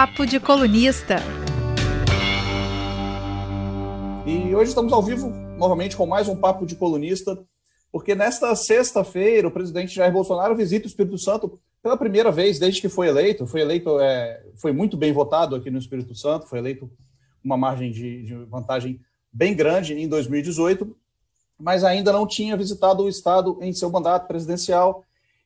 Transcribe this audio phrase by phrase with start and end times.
[0.00, 1.16] Papo de Colunista.
[4.24, 5.28] E hoje estamos ao vivo
[5.58, 7.36] novamente com mais um Papo de Colunista,
[7.90, 12.80] porque nesta sexta-feira o presidente Jair Bolsonaro visita o Espírito Santo pela primeira vez desde
[12.80, 13.44] que foi eleito.
[13.44, 16.88] Foi eleito, é, foi muito bem votado aqui no Espírito Santo, foi eleito
[17.42, 19.00] uma margem de, de vantagem
[19.32, 20.96] bem grande em 2018,
[21.58, 25.02] mas ainda não tinha visitado o Estado em seu mandato presidencial.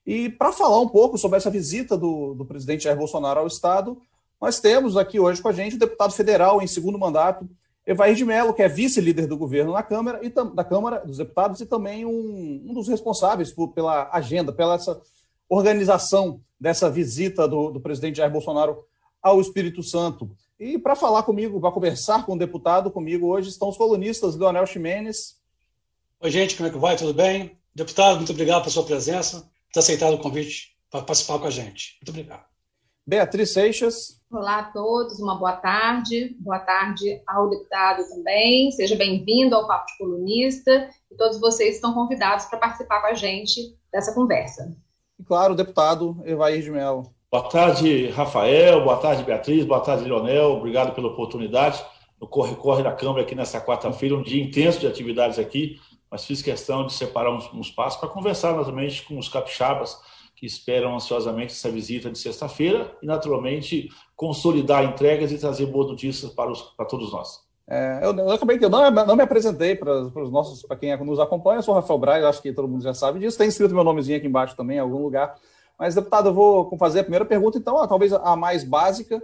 [0.06, 3.96] E para falar um pouco sobre essa visita do, do presidente Jair Bolsonaro ao Estado,
[4.42, 7.48] nós temos aqui hoje com a gente o deputado federal em segundo mandato,
[7.86, 11.60] Evair de Mello, que é vice-líder do governo na Câmara e da Câmara dos Deputados
[11.60, 15.00] e também um, um dos responsáveis por, pela agenda, pela essa
[15.48, 18.84] organização dessa visita do, do presidente Jair Bolsonaro
[19.22, 20.28] ao Espírito Santo.
[20.58, 24.66] E para falar comigo, para conversar com o deputado comigo hoje, estão os colunistas Leonel
[24.66, 25.36] Ximenes.
[26.20, 26.96] Oi, gente, como é que vai?
[26.96, 27.56] Tudo bem?
[27.72, 31.50] Deputado, muito obrigado pela sua presença, por ter aceitado o convite para participar com a
[31.50, 31.96] gente.
[32.00, 32.51] Muito obrigado.
[33.04, 34.20] Beatriz Seixas.
[34.30, 36.36] Olá a todos, uma boa tarde.
[36.38, 38.70] Boa tarde ao deputado também.
[38.70, 40.88] Seja bem-vindo ao Papo de Colunista.
[41.10, 44.72] E todos vocês estão convidados para participar com a gente dessa conversa.
[45.18, 47.12] E claro, o deputado Evair de Mello.
[47.28, 48.84] Boa tarde, Rafael.
[48.84, 49.64] Boa tarde, Beatriz.
[49.64, 50.52] Boa tarde, Leonel.
[50.52, 51.84] Obrigado pela oportunidade.
[52.20, 56.40] No corre-corre da Câmara aqui nessa quarta-feira, um dia intenso de atividades aqui, mas fiz
[56.40, 59.98] questão de separar uns, uns passos para conversar novamente com os capixabas
[60.42, 66.32] que esperam ansiosamente essa visita de sexta-feira e, naturalmente, consolidar entregas e trazer boas notícias
[66.32, 67.38] para, os, para todos nós.
[67.64, 70.76] É, eu, eu, acabei que eu não, não me apresentei para, para os nossos, para
[70.76, 73.46] quem nos acompanha, eu sou Rafael Braga, acho que todo mundo já sabe disso, tem
[73.46, 75.38] escrito meu nomezinho aqui embaixo também, em algum lugar.
[75.78, 79.22] Mas, deputado, eu vou fazer a primeira pergunta, então, talvez a mais básica,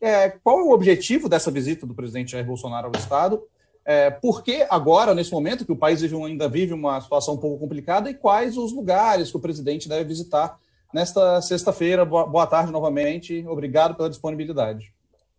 [0.00, 3.40] é qual é o objetivo dessa visita do presidente Jair Bolsonaro ao Estado?
[3.88, 7.56] É, por que agora, nesse momento, que o país ainda vive uma situação um pouco
[7.56, 10.58] complicada, e quais os lugares que o presidente deve visitar
[10.92, 12.04] nesta sexta-feira?
[12.04, 14.92] Boa, boa, tarde novamente, obrigado pela disponibilidade.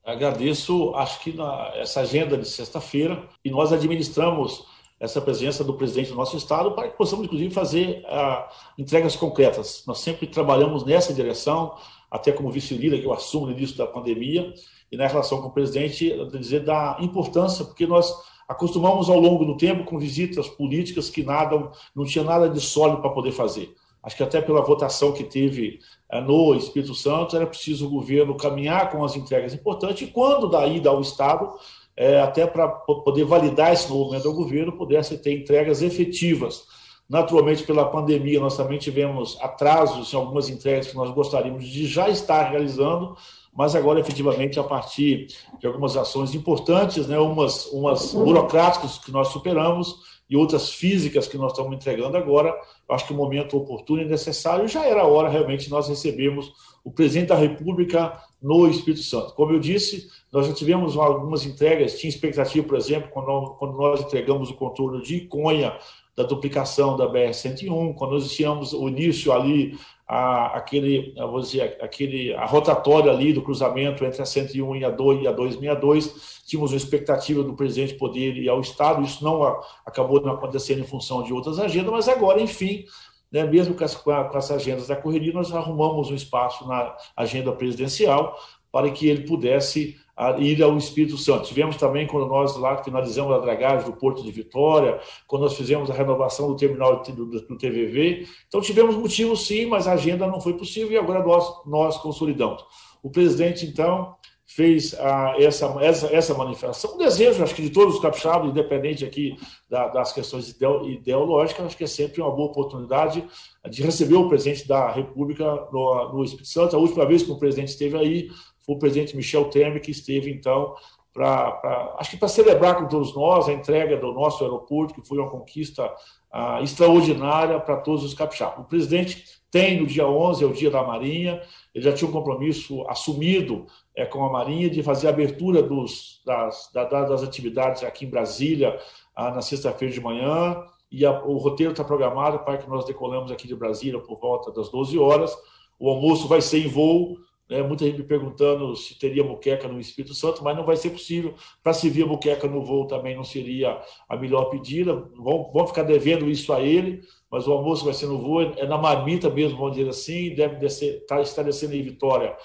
[0.05, 4.65] Agradeço, acho que na, essa agenda de sexta-feira, e nós administramos
[4.97, 9.83] essa presença do presidente do nosso estado para que possamos, inclusive, fazer uh, entregas concretas.
[9.85, 11.75] Nós sempre trabalhamos nessa direção,
[12.09, 14.53] até como vice-líder que eu assumo no início da pandemia,
[14.89, 18.09] e na relação com o presidente, dizer da importância, porque nós
[18.47, 23.01] acostumamos ao longo do tempo com visitas políticas que nada, não tinha nada de sólido
[23.01, 23.73] para poder fazer.
[24.01, 28.37] Acho que até pela votação que teve eh, no Espírito Santo, era preciso o governo
[28.37, 31.49] caminhar com as entregas importantes, e quando da ida ao Estado,
[31.95, 36.63] é, até para poder validar esse novo momento ao governo, pudesse ter entregas efetivas.
[37.09, 42.09] Naturalmente, pela pandemia, nós também tivemos atrasos em algumas entregas que nós gostaríamos de já
[42.09, 43.15] estar realizando,
[43.55, 49.29] mas agora, efetivamente, a partir de algumas ações importantes, né, umas, umas burocráticas que nós
[49.29, 49.95] superamos
[50.29, 52.53] e outras físicas que nós estamos entregando agora,
[52.89, 56.51] acho que o momento oportuno e necessário já era a hora realmente nós recebemos
[56.83, 59.33] o presidente da República no Espírito Santo.
[59.33, 64.01] Como eu disse, nós já tivemos algumas entregas, tinha expectativa, por exemplo, quando, quando nós
[64.01, 65.77] entregamos o contorno de Iconha,
[66.17, 72.33] da duplicação da BR-101, quando nós tínhamos o início ali a, aquele, vou dizer, aquele,
[72.33, 76.71] a rotatória ali do cruzamento entre a 101 e a 2 e a 262, tínhamos
[76.71, 79.43] uma expectativa do presidente poder ir ao Estado, isso não
[79.85, 82.85] acabou não acontecendo em função de outras agendas, mas agora, enfim,
[83.31, 87.51] né, mesmo com, as, com essas agendas da correria, nós arrumamos um espaço na agenda
[87.51, 88.35] presidencial
[88.71, 89.97] para que ele pudesse
[90.39, 91.47] ir ao Espírito Santo.
[91.47, 95.91] Tivemos também, quando nós lá finalizamos a dragagem do Porto de Vitória, quando nós fizemos
[95.91, 98.25] a renovação do terminal do, do TVV.
[98.47, 102.65] Então, tivemos motivos sim, mas a agenda não foi possível e agora nós, nós consolidamos.
[103.03, 104.15] O presidente, então,
[104.47, 106.95] fez ah, essa, essa, essa manifestação.
[106.95, 109.37] Um desejo, acho que de todos os capixabas, independente aqui
[109.69, 113.23] da, das questões ideológicas, acho que é sempre uma boa oportunidade
[113.69, 116.75] de receber o presidente da República no, no Espírito Santo.
[116.75, 118.29] A última vez que o presidente esteve aí
[118.67, 120.75] o presidente Michel Temer, que esteve, então,
[121.13, 125.17] para, acho que para celebrar com todos nós a entrega do nosso aeroporto, que foi
[125.17, 125.91] uma conquista
[126.31, 128.59] ah, extraordinária para todos os capixabas.
[128.59, 131.41] O presidente tem no dia 11, é o dia da Marinha,
[131.73, 133.65] ele já tinha um compromisso assumido
[133.95, 138.77] é, com a Marinha de fazer a abertura dos, das, das atividades aqui em Brasília
[139.15, 143.31] ah, na sexta-feira de manhã, e a, o roteiro está programado para que nós decolamos
[143.31, 145.35] aqui de Brasília por volta das 12 horas.
[145.79, 147.17] O almoço vai ser em voo,
[147.49, 147.61] né?
[147.61, 151.33] Muita gente me perguntando se teria muqueca no Espírito Santo, mas não vai ser possível.
[151.63, 154.93] Para se vir muqueca no voo também não seria a melhor pedida.
[155.15, 157.01] Vão, vão ficar devendo isso a ele,
[157.31, 160.55] mas o almoço vai ser no voo, é na marmita mesmo, vamos dizer assim, deve
[160.55, 162.35] descer, tá, estar descendo em Vitória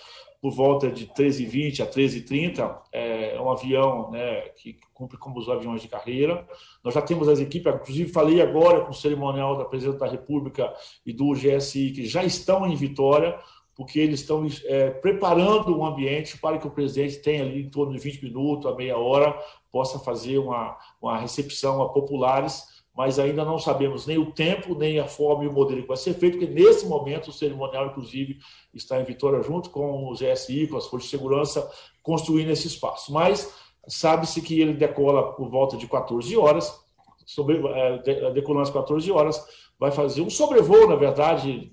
[0.43, 5.81] por volta de 13h20 a 13h30, é um avião né, que cumpre como os aviões
[5.81, 6.45] de carreira.
[6.83, 10.75] Nós já temos as equipes, inclusive falei agora com o cerimonial da Presidente da República
[11.07, 13.39] e do GSI, que já estão em Vitória,
[13.75, 17.93] porque eles estão é, preparando um ambiente para que o presidente tenha ali em torno
[17.93, 19.37] de 20 minutos a meia hora,
[19.71, 22.65] possa fazer uma, uma recepção a populares,
[22.95, 25.97] mas ainda não sabemos nem o tempo, nem a forma e o modelo que vai
[25.97, 28.39] ser feito, porque nesse momento o cerimonial, inclusive,
[28.75, 31.71] está em Vitória junto com o GSI, com as forças de segurança,
[32.03, 33.11] construindo esse espaço.
[33.13, 33.51] Mas
[33.89, 36.83] sabe-se que ele decola por volta de 14 horas,
[37.25, 39.43] sobre, é, decolando às 14 horas,
[39.79, 41.73] vai fazer um sobrevoo, na verdade,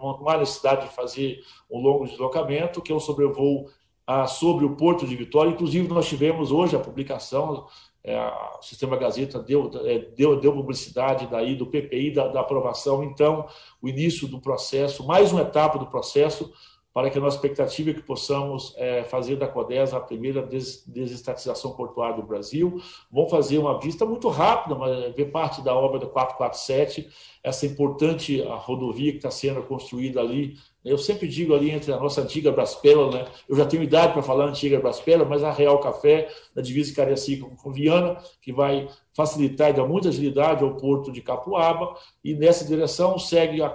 [0.00, 3.66] não há necessidade de fazer um longo deslocamento, que é um sobrevoo
[4.06, 5.50] ah, sobre o Porto de Vitória.
[5.50, 7.66] Inclusive, nós tivemos hoje a publicação,
[8.02, 8.18] é,
[8.58, 13.46] o Sistema Gazeta deu, é, deu, deu publicidade daí do PPI, da, da aprovação, então,
[13.80, 16.50] o início do processo, mais uma etapa do processo,
[16.92, 20.84] para que a nossa expectativa é que possamos é, fazer da CODES a primeira des
[20.86, 22.80] desestatização portuária do Brasil.
[23.10, 27.08] Vamos fazer uma vista muito rápida, mas ver parte da obra da 447,
[27.42, 30.58] essa importante rodovia que está sendo construída ali.
[30.82, 33.26] Eu sempre digo ali entre a nossa antiga Braspela, né?
[33.46, 37.46] eu já tenho idade para falar antiga Braspela, mas a Real Café, da divisa Cariacica
[37.62, 41.94] com Viana, que vai facilitar e dar muita agilidade ao porto de Capuaba,
[42.24, 43.70] e nessa direção segue a,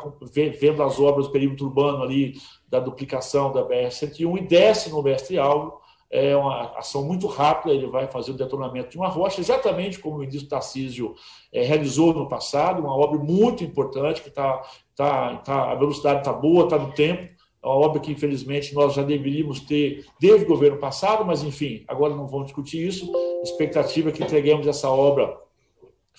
[0.59, 2.33] vendo as obras do perímetro urbano ali
[2.67, 5.84] da duplicação da BR-101 e desce no Mestre Alvo.
[6.15, 10.15] É uma ação muito rápida, ele vai fazer o detonamento de uma rocha, exatamente como
[10.15, 11.13] o ministro Tarcísio
[11.51, 14.61] é, realizou no passado, uma obra muito importante, que está,
[14.95, 17.35] tá, tá, a velocidade está boa, está no tempo,
[17.65, 21.83] é uma obra que, infelizmente, nós já deveríamos ter desde o governo passado, mas, enfim,
[21.87, 23.11] agora não vamos discutir isso.
[23.41, 25.35] Expectativa é que entreguemos essa obra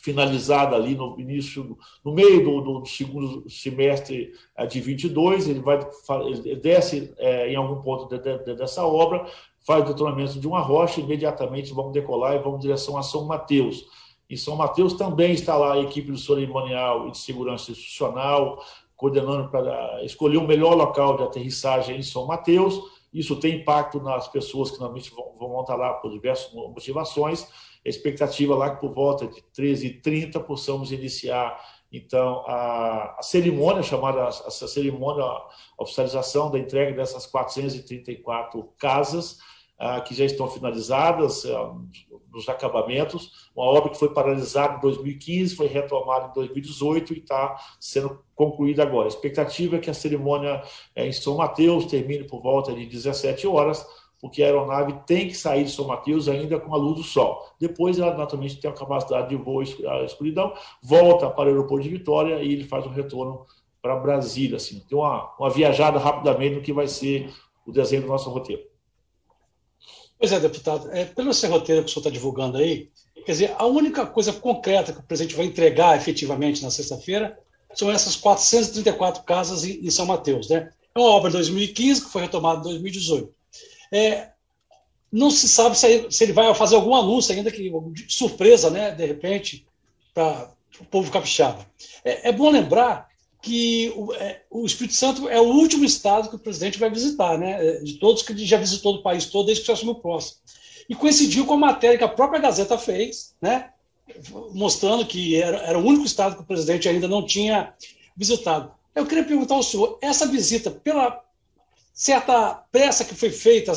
[0.06, 5.80] finalizada ali no início, no meio do, do segundo semestre eh, de 22, ele vai
[6.26, 9.26] ele desce é, em algum ponto de, de, dessa obra,
[9.66, 13.24] faz o detonamento de uma rocha, imediatamente vamos decolar e vamos em direção a São
[13.24, 13.84] Mateus.
[14.30, 18.62] Em São Mateus também está lá a equipe do cerimonial e de segurança institucional,
[18.94, 22.80] coordenando para escolher o melhor local de aterrissagem em São Mateus.
[23.16, 27.48] Isso tem impacto nas pessoas que normalmente vão, estar lá por diversas motivações,
[27.84, 31.58] a expectativa lá que por volta de 13h30 possamos iniciar
[31.90, 35.48] então a, a cerimônia chamada a, a cerimônia a
[35.78, 39.38] oficialização da entrega dessas 434 casas
[40.06, 41.74] que já estão finalizadas ah,
[42.32, 47.56] nos acabamentos, uma obra que foi paralisada em 2015, foi retomada em 2018 e está
[47.80, 49.06] sendo concluída agora.
[49.06, 50.62] A expectativa é que a cerimônia
[50.94, 53.86] eh, em São Mateus termine por volta de 17 horas,
[54.20, 57.46] porque a aeronave tem que sair de São Mateus ainda com a luz do sol.
[57.60, 61.90] Depois ela naturalmente tem a capacidade de voo à escuridão, volta para o aeroporto de
[61.90, 63.46] Vitória e ele faz um retorno
[63.80, 64.56] para Brasília.
[64.56, 64.80] Assim.
[64.88, 67.30] Tem uma, uma viajada rapidamente no que vai ser
[67.66, 68.75] o desenho do nosso roteiro.
[70.18, 70.90] Pois é, deputado.
[70.92, 72.88] É, pelo esse roteiro que o senhor está divulgando aí,
[73.24, 77.38] quer dizer, a única coisa concreta que o presidente vai entregar efetivamente na sexta-feira
[77.74, 80.48] são essas 434 casas em, em São Mateus.
[80.48, 80.70] Né?
[80.94, 83.34] É uma obra de 2015 que foi retomada em 2018.
[83.92, 84.30] É,
[85.12, 87.70] não se sabe se, se, ele vai fazer algum anúncio ainda, que
[88.08, 89.66] surpresa, né, de repente,
[90.12, 91.66] para o povo capixaba.
[92.04, 93.08] É, é, bom lembrar
[93.46, 97.38] que o, é, o, Espírito Santo é o último estado que o presidente vai visitar,
[97.38, 99.94] né, é, de todos que ele já visitou do país todo desde que se assumiu
[99.94, 100.34] posse.
[100.88, 103.70] E coincidiu com a matéria que a própria Gazeta fez, né,
[104.52, 107.72] mostrando que era, era o único estado que o presidente ainda não tinha
[108.16, 108.72] visitado.
[108.94, 111.22] Eu queria perguntar ao senhor, essa visita, pela,
[111.92, 113.72] certa pressa que foi feita,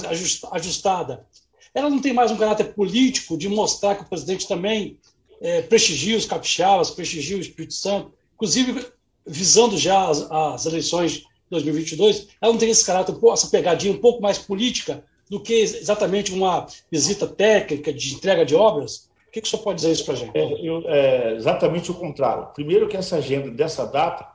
[0.52, 1.28] ajustada,
[1.76, 4.98] ela não tem mais um caráter político de mostrar que o presidente também
[5.40, 8.92] é, prestigia os capixabas, prestigia o Espírito Santo, inclusive
[9.30, 14.00] visando já as, as, eleições de 2022, ela não tem esse caráter, essa pegadinha um
[14.00, 19.10] pouco mais política do que exatamente uma visita técnica de entrega de obras?
[19.28, 20.36] O que, que o senhor pode dizer isso para a gente?
[20.36, 22.48] É, eu, é, exatamente o contrário.
[22.56, 24.28] Primeiro que essa agenda dessa data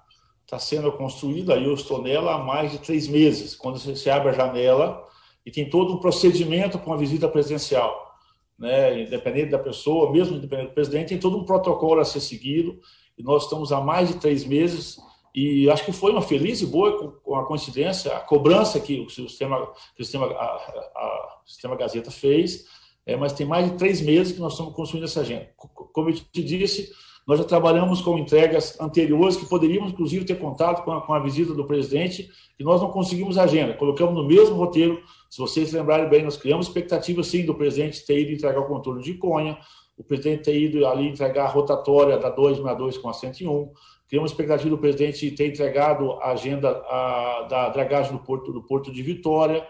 [0.45, 4.33] está sendo construída, eu estou nela há mais de três meses, quando você abre a
[4.33, 5.05] janela
[5.45, 8.15] e tem todo um procedimento para uma visita presidencial.
[8.57, 9.03] Né?
[9.03, 12.79] Independente da pessoa, mesmo independente do presidente, tem todo um protocolo a ser seguido,
[13.23, 14.99] nós estamos há mais de três meses,
[15.35, 19.11] e acho que foi uma feliz e boa com a coincidência, a cobrança que o
[19.11, 19.67] sistema,
[19.97, 22.67] que o sistema, a, a, o sistema Gazeta fez,
[23.05, 25.51] é, mas tem mais de três meses que nós estamos construindo essa agenda.
[25.57, 26.93] Como eu te disse,
[27.27, 31.19] nós já trabalhamos com entregas anteriores que poderíamos, inclusive, ter contato com a, com a
[31.19, 33.75] visita do presidente e nós não conseguimos agenda.
[33.75, 35.03] Colocamos no mesmo roteiro.
[35.31, 39.03] Se vocês lembrarem bem, nós criamos expectativa, sim, do presidente ter ido entregar o controle
[39.03, 39.59] de Conha,
[39.97, 43.73] o presidente ter ido ali entregar a rotatória da 262 com a 101.
[44.09, 48.93] Criamos expectativa do presidente ter entregado a agenda a, da dragagem do porto, do porto
[48.93, 49.67] de Vitória.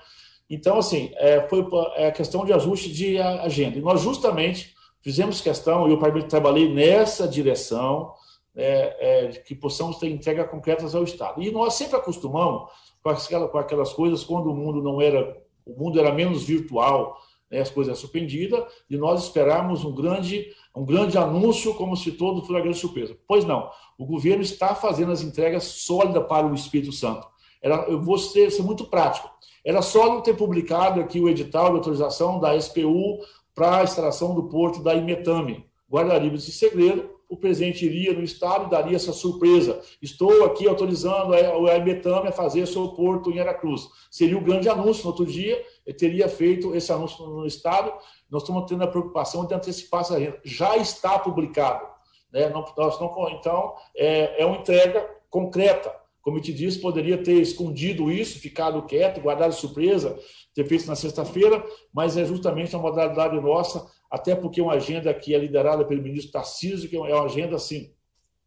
[0.48, 1.66] Então, assim, é, foi
[1.96, 3.78] é questão de ajuste de agenda.
[3.78, 8.12] E nós, justamente, fizemos questão, e eu trabalhei nessa direção,
[8.56, 11.42] é, é, que possamos ter entrega concretas ao Estado.
[11.42, 12.70] E nós sempre acostumamos
[13.02, 17.18] com, aquelas, com aquelas coisas quando o mundo não era, o mundo era menos virtual,
[17.60, 22.52] as coisas suspendidas, e nós esperávamos um grande, um grande anúncio, como se todo fosse
[22.52, 23.16] uma grande surpresa.
[23.26, 27.26] Pois não, o governo está fazendo as entregas sólidas para o Espírito Santo.
[27.62, 29.30] Era, eu vou ser, ser muito prático.
[29.64, 33.20] Era só não ter publicado aqui o edital de autorização da SPU
[33.54, 35.64] para a instalação do porto da Imetame.
[35.90, 39.80] Guardaríamos esse segredo, o presidente iria no Estado e daria essa surpresa.
[40.02, 43.88] Estou aqui autorizando a Imetame a fazer seu porto em Aracruz.
[44.10, 45.04] Seria o um grande anúncio.
[45.04, 45.60] No outro dia,
[45.92, 47.92] teria feito esse anúncio no Estado.
[48.30, 50.40] Nós estamos tendo a preocupação de antecipar essa renda.
[50.44, 51.86] Já está publicado.
[52.32, 52.48] Né?
[52.48, 55.94] Nós não, então, é, é uma entrega concreta.
[56.22, 60.18] Como eu te disse, poderia ter escondido isso, ficado quieto, guardado surpresa,
[60.54, 61.62] ter feito na sexta-feira,
[61.92, 66.00] mas é justamente a modalidade nossa, até porque é uma agenda que é liderada pelo
[66.00, 67.92] ministro Tarcísio, que é uma agenda assim,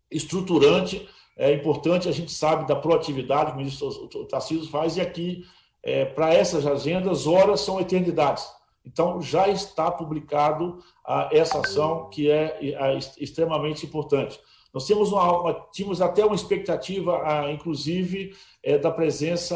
[0.10, 5.46] estruturante, é importante, a gente sabe da proatividade que o ministro Tarcísio faz, e aqui,
[5.88, 8.46] é, para essas agendas, horas são eternidades.
[8.86, 14.38] Então, já está publicado a, essa ação, que é a, extremamente importante.
[14.74, 19.56] Nós temos, uma, uma, tínhamos até uma expectativa, a, inclusive, é, da presença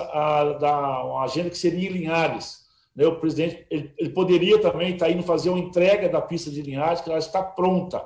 [0.60, 2.62] da uma agenda que seria em Linhares.
[2.96, 3.06] Né?
[3.06, 7.02] O presidente ele, ele, poderia também estar indo fazer uma entrega da pista de Linhares,
[7.02, 8.02] que ela está pronta.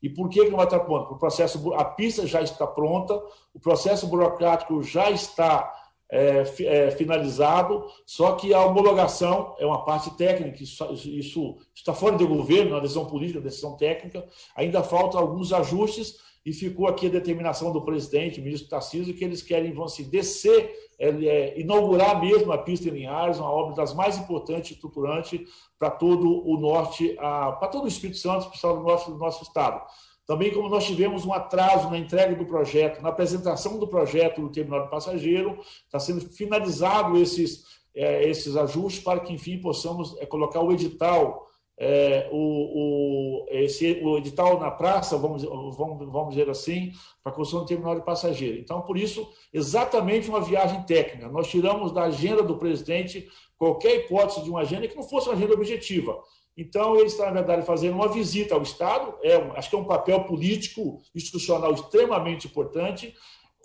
[0.00, 1.12] E por que, que não vai estar pronta?
[1.12, 3.20] O processo, a pista já está pronta,
[3.52, 5.72] o processo burocrático já está
[6.14, 12.28] é, é, finalizado, só que a homologação é uma parte técnica, isso, está fora do
[12.28, 17.72] governo, uma decisão política, decisão técnica, ainda faltam alguns ajustes e ficou aqui a determinação
[17.72, 22.52] do presidente, o ministro Tarcísio, que eles querem vão se descer, é, é, inaugurar mesmo
[22.52, 25.40] a pista em Linhares, uma obra das mais importantes e estruturantes
[25.76, 29.84] para todo o norte, para todo o Espírito Santo, especial do nosso, do nosso estado.
[30.26, 34.48] Também como nós tivemos um atraso na entrega do projeto, na apresentação do projeto do
[34.48, 37.64] terminal de passageiro, está sendo finalizado esses,
[37.94, 41.46] é, esses ajustes para que, enfim, possamos é, colocar o edital
[41.78, 47.34] é, o, o, esse, o edital na praça, vamos, vamos, vamos dizer assim, para a
[47.34, 48.58] construção do terminal de passageiro.
[48.58, 51.28] Então, por isso, exatamente uma viagem técnica.
[51.28, 53.28] Nós tiramos da agenda do presidente
[53.58, 56.20] qualquer hipótese de uma agenda que não fosse uma agenda objetiva.
[56.56, 59.84] Então, ele está, na verdade, fazendo uma visita ao Estado, é, acho que é um
[59.84, 63.12] papel político, institucional extremamente importante,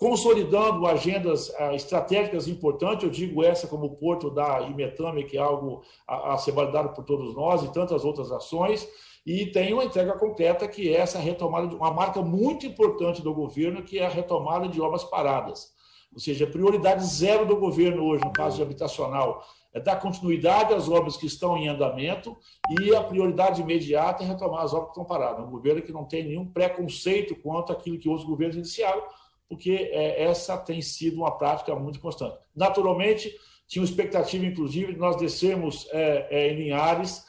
[0.00, 5.40] consolidando agendas uh, estratégicas importantes, eu digo essa como o Porto da Imetame, que é
[5.40, 8.88] algo a, ser validado por todos nós, e tantas outras ações,
[9.26, 13.34] e tem uma entrega concreta que é essa retomada de uma marca muito importante do
[13.34, 15.70] governo, que é a retomada de obras paradas.
[16.14, 20.88] Ou seja, prioridade zero do governo hoje, no caso de habitacional, é dar continuidade às
[20.88, 22.36] obras que estão em andamento
[22.80, 25.46] e a prioridade imediata é retomar as obras que estão paradas.
[25.46, 29.02] Um governo que não tem nenhum preconceito quanto àquilo que outros governos iniciaram,
[29.50, 32.38] porque é, essa tem sido uma prática muito constante.
[32.54, 33.34] Naturalmente,
[33.66, 37.28] tinha uma expectativa, inclusive, de nós descermos é, é, em Linhares,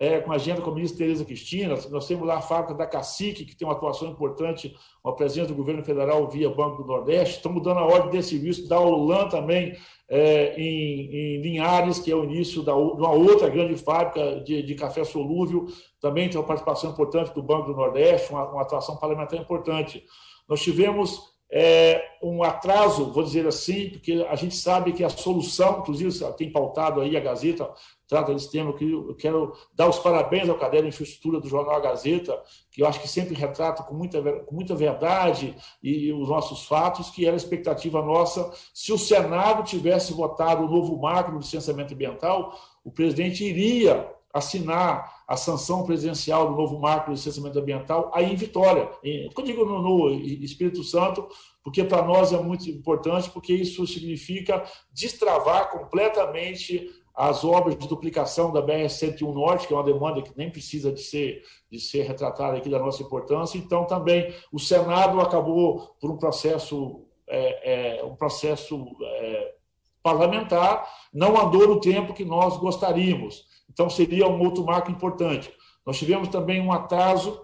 [0.00, 2.86] é, com a agenda com a ministra Tereza Cristina, nós temos lá a fábrica da
[2.86, 4.74] Cacique, que tem uma atuação importante,
[5.04, 8.66] uma presença do governo federal via Banco do Nordeste, estamos dando a ordem de serviço
[8.66, 9.76] da Olan também,
[10.08, 14.62] é, em, em, Linhares, que é o início da, de uma outra grande fábrica de,
[14.62, 15.66] de, café solúvel,
[16.00, 20.02] também tem uma participação importante do Banco do Nordeste, uma, uma atuação parlamentar importante.
[20.48, 25.80] Nós tivemos é, um atraso, vou dizer assim, porque a gente sabe que a solução,
[25.80, 27.68] inclusive tem pautado aí a Gazeta,
[28.06, 31.80] trata desse tema, eu quero dar os parabéns ao caderno de infraestrutura do jornal A
[31.80, 32.40] Gazeta,
[32.70, 37.10] que eu acho que sempre retrata com muita, com muita verdade e os nossos fatos,
[37.10, 41.94] que era a expectativa nossa, se o Senado tivesse votado o novo marco do licenciamento
[41.94, 42.54] ambiental,
[42.84, 48.36] o presidente iria assinar a sanção presidencial do novo marco de licenciamento ambiental aí em
[48.36, 48.90] Vitória.
[49.34, 51.28] Quando digo no, no Espírito Santo,
[51.62, 58.52] porque para nós é muito importante, porque isso significa destravar completamente as obras de duplicação
[58.52, 62.56] da BR-101 Norte, que é uma demanda que nem precisa de ser, de ser retratada
[62.56, 63.58] aqui da nossa importância.
[63.58, 69.54] Então, também o Senado acabou por um processo, é, é, um processo é,
[70.02, 73.44] parlamentar, não andou no tempo que nós gostaríamos.
[73.72, 75.52] Então, seria um outro marco importante.
[75.86, 77.40] Nós tivemos também um atraso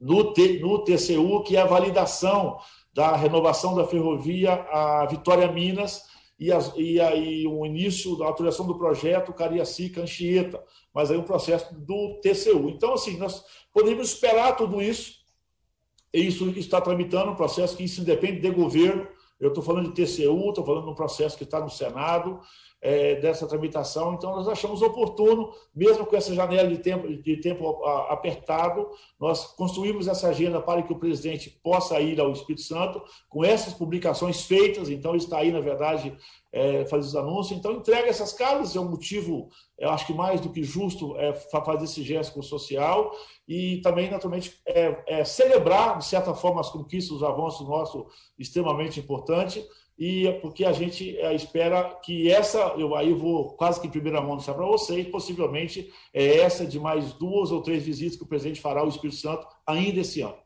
[0.00, 2.58] no, no TCU, que é a validação
[2.92, 6.04] da renovação da ferrovia a Vitória Minas
[6.38, 10.62] e, as, e aí o início da autorização do projeto Cariacica Anchieta,
[10.94, 12.68] mas aí um processo do TCU.
[12.70, 15.16] Então, assim, nós podemos esperar tudo isso,
[16.12, 19.06] e isso está tramitando um processo que isso independe de governo.
[19.38, 22.40] Eu estou falando de TCU, estou falando de um processo que está no Senado,
[22.86, 24.14] é, dessa tramitação.
[24.14, 28.88] Então, nós achamos oportuno, mesmo com essa janela de tempo, de tempo apertado,
[29.18, 33.74] nós construímos essa agenda para que o presidente possa ir ao Espírito Santo, com essas
[33.74, 34.88] publicações feitas.
[34.88, 36.16] Então, ele está aí, na verdade,
[36.52, 37.58] é, fazer os anúncios.
[37.58, 41.32] Então, entrega essas casas, é um motivo, eu acho que mais do que justo, é,
[41.32, 43.10] fazer esse gesto social
[43.48, 48.04] e também, naturalmente, é, é, celebrar, de certa forma, as conquistas, os avanços nossos,
[48.38, 49.66] extremamente importante,
[49.98, 53.90] e é porque a gente é, espera que essa, eu aí vou quase que em
[53.90, 58.22] primeira mão deixar para vocês, possivelmente é essa de mais duas ou três visitas que
[58.22, 60.36] o presidente fará ao Espírito Santo ainda esse ano.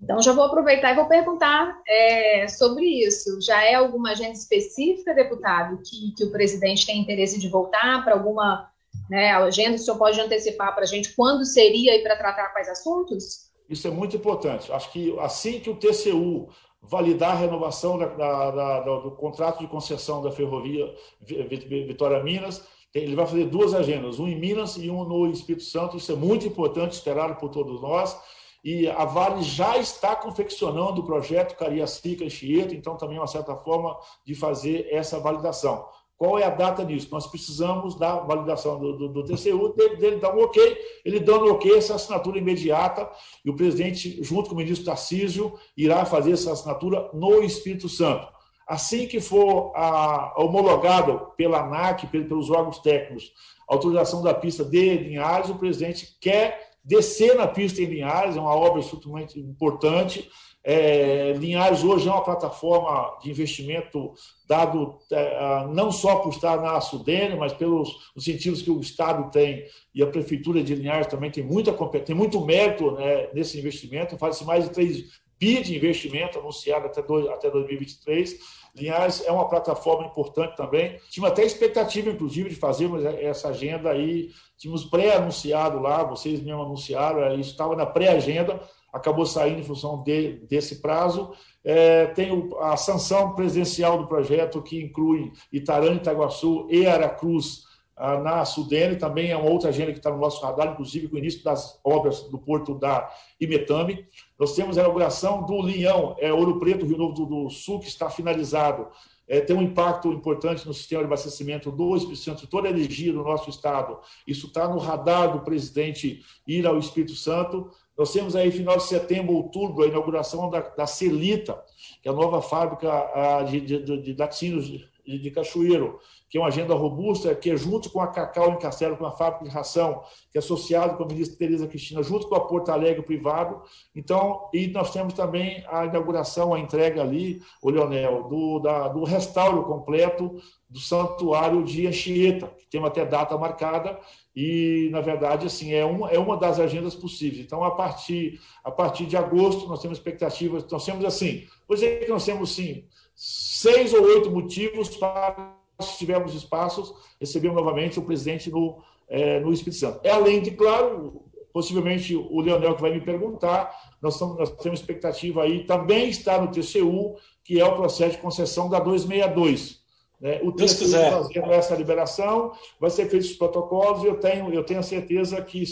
[0.00, 3.40] Então, já vou aproveitar e vou perguntar é, sobre isso.
[3.40, 8.14] Já é alguma agenda específica, deputado, que, que o presidente tem interesse de voltar para
[8.14, 8.70] alguma
[9.10, 9.74] né, agenda?
[9.74, 13.48] O senhor pode antecipar para a gente quando seria e para tratar quais assuntos?
[13.68, 14.70] Isso é muito importante.
[14.72, 16.48] Acho que assim que o TCU
[16.80, 23.14] validar a renovação da, da, da, do contrato de concessão da ferrovia Vitória Minas, ele
[23.14, 25.96] vai fazer duas agendas, um em Minas e um no Espírito Santo.
[25.96, 28.18] Isso é muito importante, esperado por todos nós
[28.64, 33.56] e a Vale já está confeccionando o projeto Cariacica Anchieta, então também é uma certa
[33.56, 35.86] forma de fazer essa validação.
[36.18, 37.06] Qual é a data disso?
[37.12, 41.52] Nós precisamos da validação do, do, do TCU, dele, dele dar um ok, ele dando
[41.52, 43.08] ok, essa assinatura imediata,
[43.44, 48.26] e o presidente, junto com o ministro Tarcísio, irá fazer essa assinatura no Espírito Santo.
[48.66, 53.32] Assim que for a, homologado pela ANAC, pelos órgãos técnicos,
[53.70, 58.40] a autorização da pista de Linhares, o presidente quer descer na pista em Linhares, é
[58.40, 60.28] uma obra extremamente importante.
[60.64, 64.12] É, Linhares hoje é uma plataforma de investimento
[64.46, 69.64] dado é, não só por estar na Sudene, mas pelos incentivos que o Estado tem
[69.94, 74.18] e a Prefeitura de Linhares também tem, muita, tem muito mérito né, nesse investimento.
[74.18, 75.04] Faz-se mais de 3
[75.38, 78.38] bi de investimento anunciado até, dois, até 2023.
[78.78, 80.98] Linhares é uma plataforma importante também.
[81.10, 87.38] Tinha até expectativa, inclusive, de fazermos essa agenda aí Tínhamos pré-anunciado lá, vocês mesmo anunciaram,
[87.38, 88.60] isso estava na pré-agenda,
[88.92, 91.32] acabou saindo em função de, desse prazo.
[91.64, 97.67] É, tem a sanção presidencial do projeto, que inclui Itarã, Itaguaçu e Aracruz
[97.98, 101.18] na Sudene, também é uma outra agenda que está no nosso radar, inclusive com o
[101.18, 104.06] início das obras do porto da Imetame.
[104.38, 107.88] Nós temos a inauguração do Linhão, é, Ouro Preto, Rio Novo do, do Sul, que
[107.88, 108.88] está finalizado
[109.28, 113.12] é, tem um impacto importante no sistema de abastecimento do Espírito Santo, toda a energia
[113.12, 113.98] do nosso Estado.
[114.26, 117.70] Isso está no radar do presidente ir ao Espírito Santo.
[117.96, 121.62] Nós temos aí, final de setembro, outubro, a inauguração da, da Celita,
[122.02, 126.36] que é a nova fábrica a, de, de, de, de laticínios de, de Cachoeiro, que
[126.36, 129.44] é uma agenda robusta, que é junto com a Cacau em Castelo, com a fábrica
[129.44, 133.02] de ração, que é associado com a ministra Tereza Cristina, junto com a Porto Alegre
[133.02, 133.62] privado.
[133.94, 139.04] Então, e nós temos também a inauguração, a entrega ali, o Leonel, do, da, do
[139.04, 140.36] restauro completo
[140.68, 143.98] do santuário de Anchieta, que tem até data marcada,
[144.36, 147.44] e, na verdade, assim, é uma, é uma das agendas possíveis.
[147.44, 151.96] Então, a partir, a partir de agosto, nós temos expectativas, nós temos assim, pois é
[151.96, 158.02] que nós temos, sim, seis ou oito motivos para se tivermos espaços, recebemos novamente o
[158.02, 160.00] presidente no, é, no Espírito Santo.
[160.02, 164.80] É além de, claro, possivelmente o Leonel que vai me perguntar, nós, estamos, nós temos
[164.80, 169.80] expectativa aí, também está no TCU, que é o processo de concessão da 262.
[170.20, 170.40] Né?
[170.42, 174.80] O TCU fazendo essa liberação, vai ser feito os protocolos, e eu tenho, eu tenho
[174.80, 175.62] a certeza que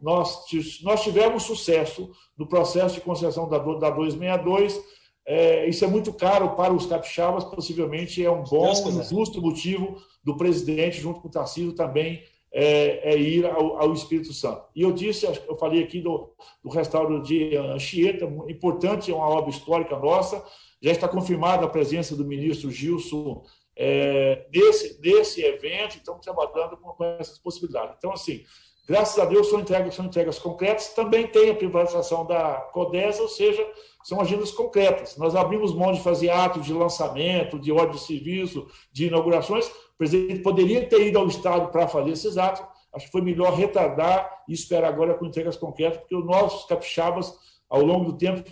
[0.00, 0.44] nós,
[0.82, 4.80] nós tivemos sucesso no processo de concessão da, da 262,
[5.26, 9.96] é, isso é muito caro para os capixabas, possivelmente é um bom, um justo motivo
[10.24, 14.64] do presidente, junto com o Tarcísio, também é, é ir ao, ao, Espírito Santo.
[14.74, 19.50] E eu disse, eu falei aqui do, do restauro de Anchieta, importante, é uma obra
[19.50, 20.44] histórica nossa,
[20.82, 23.44] já está confirmada a presença do ministro Gilson
[23.76, 27.94] é, nesse, nesse evento, estamos trabalhando com, com essas possibilidades.
[27.96, 28.44] Então, assim,
[28.90, 30.88] Graças a Deus são entregas, são entregas concretas.
[30.88, 33.64] Também tem a privatização da CODESA, ou seja,
[34.02, 35.16] são agendas concretas.
[35.16, 39.68] Nós abrimos mão de fazer atos de lançamento, de ordem de serviço, de inaugurações.
[39.68, 42.66] O presidente poderia ter ido ao Estado para fazer esses atos.
[42.92, 47.32] Acho que foi melhor retardar e esperar agora com entregas concretas, porque nossos capixabas,
[47.68, 48.42] ao longo do tempo,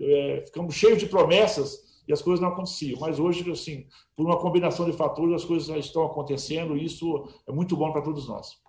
[0.00, 3.00] é, ficamos cheios de promessas e as coisas não aconteciam.
[3.00, 3.84] Mas hoje, assim,
[4.14, 7.90] por uma combinação de fatores, as coisas já estão acontecendo e isso é muito bom
[7.90, 8.67] para todos nós.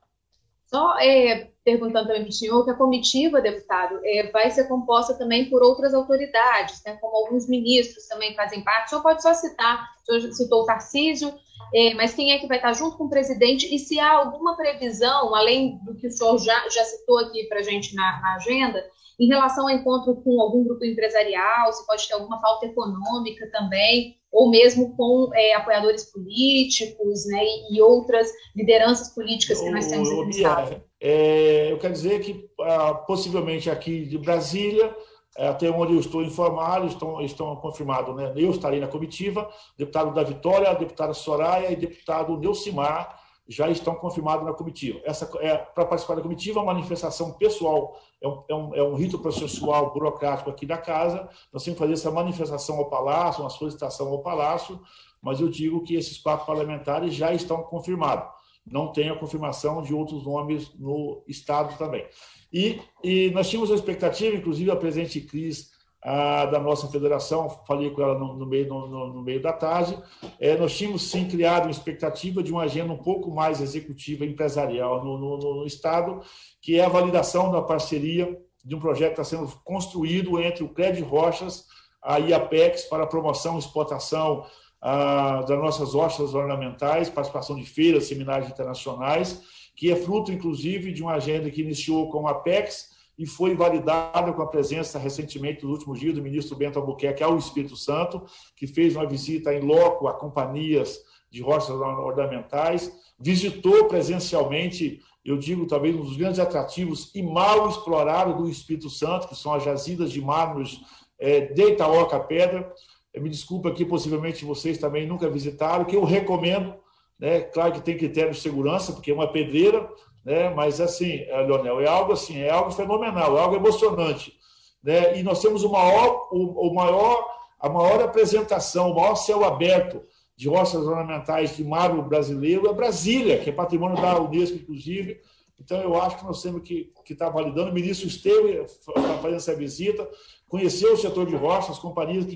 [0.69, 5.15] Só é, perguntando também para o senhor que a comitiva, deputado, é, vai ser composta
[5.15, 8.85] também por outras autoridades, né, como alguns ministros também fazem parte.
[8.85, 11.33] O senhor pode só citar, o senhor citou o Tarcísio,
[11.73, 14.55] é, mas quem é que vai estar junto com o presidente e se há alguma
[14.55, 18.35] previsão, além do que o senhor já, já citou aqui para a gente na, na,
[18.35, 18.85] agenda,
[19.19, 24.17] em relação ao encontro com algum grupo empresarial, se pode ter alguma falta econômica também,
[24.31, 30.23] ou mesmo com é, apoiadores políticos né, e, outras lideranças políticas que nós temos aqui
[30.23, 30.83] no Estado?
[31.01, 34.95] É, eu quero dizer que, ah, possivelmente aqui de Brasília,
[35.37, 38.31] é, até onde eu estou informado, estão, estão confirmados, né?
[38.35, 43.18] eu estarei na comitiva, deputado da Vitória, deputada Soraya e deputado Neucimar,
[43.49, 45.01] já estão confirmados na comitiva.
[45.03, 48.83] Essa é para participar da comitiva, é uma manifestação pessoal, é um, é, um, é
[48.83, 51.27] um, rito processual burocrático aqui da casa.
[51.51, 54.79] Nós temos que fazer essa manifestação ao Palácio, uma solicitação ao Palácio,
[55.19, 58.29] mas eu digo que esses quatro parlamentares já estão confirmados.
[58.63, 62.05] Não tem a confirmação de outros nomes no Estado também.
[62.53, 67.89] E, e nós tínhamos a expectativa, inclusive a presidente Cris a, da nossa federação, falei
[67.89, 69.97] com ela no, no meio, no, no, meio da tarde,
[70.39, 75.03] é, nós tínhamos sim criado uma expectativa de uma agenda um pouco mais executiva empresarial
[75.03, 76.21] no, Estado,
[76.61, 80.69] que é a validação da parceria de um projeto que está sendo construído entre o
[80.69, 81.65] Crédito Rochas,
[82.01, 84.45] a IAPEX, para promoção e exportação
[84.81, 89.41] ah, das nossas rochas ornamentais, participação de feiras, seminários internacionais,
[89.75, 94.31] que é fruto, inclusive, de uma agenda que iniciou com a Apex, e foi validada
[94.31, 98.65] com a presença recentemente, nos últimos dias, do ministro Bento Albuquerque ao Espírito Santo, que
[98.65, 100.97] fez uma visita em loco a companhias
[101.29, 108.37] de rochas ornamentais, visitou presencialmente, eu digo talvez um dos grandes atrativos e mal explorados
[108.37, 110.79] do Espírito Santo, que são as jazidas de mármores
[111.19, 112.73] é, de Itaoca Pedra.
[113.17, 116.73] Me desculpa aqui, possivelmente vocês também nunca visitaram, que eu recomendo,
[117.19, 117.41] né?
[117.41, 119.89] Claro que tem critério de segurança, porque é uma pedreira,
[120.29, 120.47] né?
[120.51, 124.37] Mas assim, é, Leonel, é algo assim, é algo fenomenal, é algo emocionante,
[124.83, 125.17] né?
[125.17, 127.25] E nós temos o maior, o, o maior,
[127.59, 130.03] a maior apresentação, o maior céu aberto
[130.37, 135.19] de rochas ornamentais de mármore brasileiro é Brasília, que é patrimônio da Unesco, inclusive.
[135.59, 137.71] Então, eu acho que nós temos que estar tá validando.
[137.71, 140.07] O ministro esteve fazendo essa visita,
[140.49, 142.35] conheceu o setor de rochas, companhias que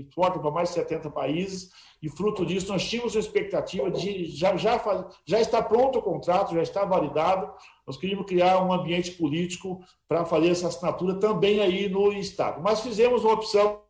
[0.00, 1.70] importam para mais de 70 países,
[2.02, 4.82] e fruto disso, nós tínhamos a expectativa de já, já,
[5.26, 7.52] já está pronto o contrato, já está validado.
[7.86, 12.62] Nós queríamos criar um ambiente político para fazer essa assinatura também aí no Estado.
[12.62, 13.82] Mas fizemos uma opção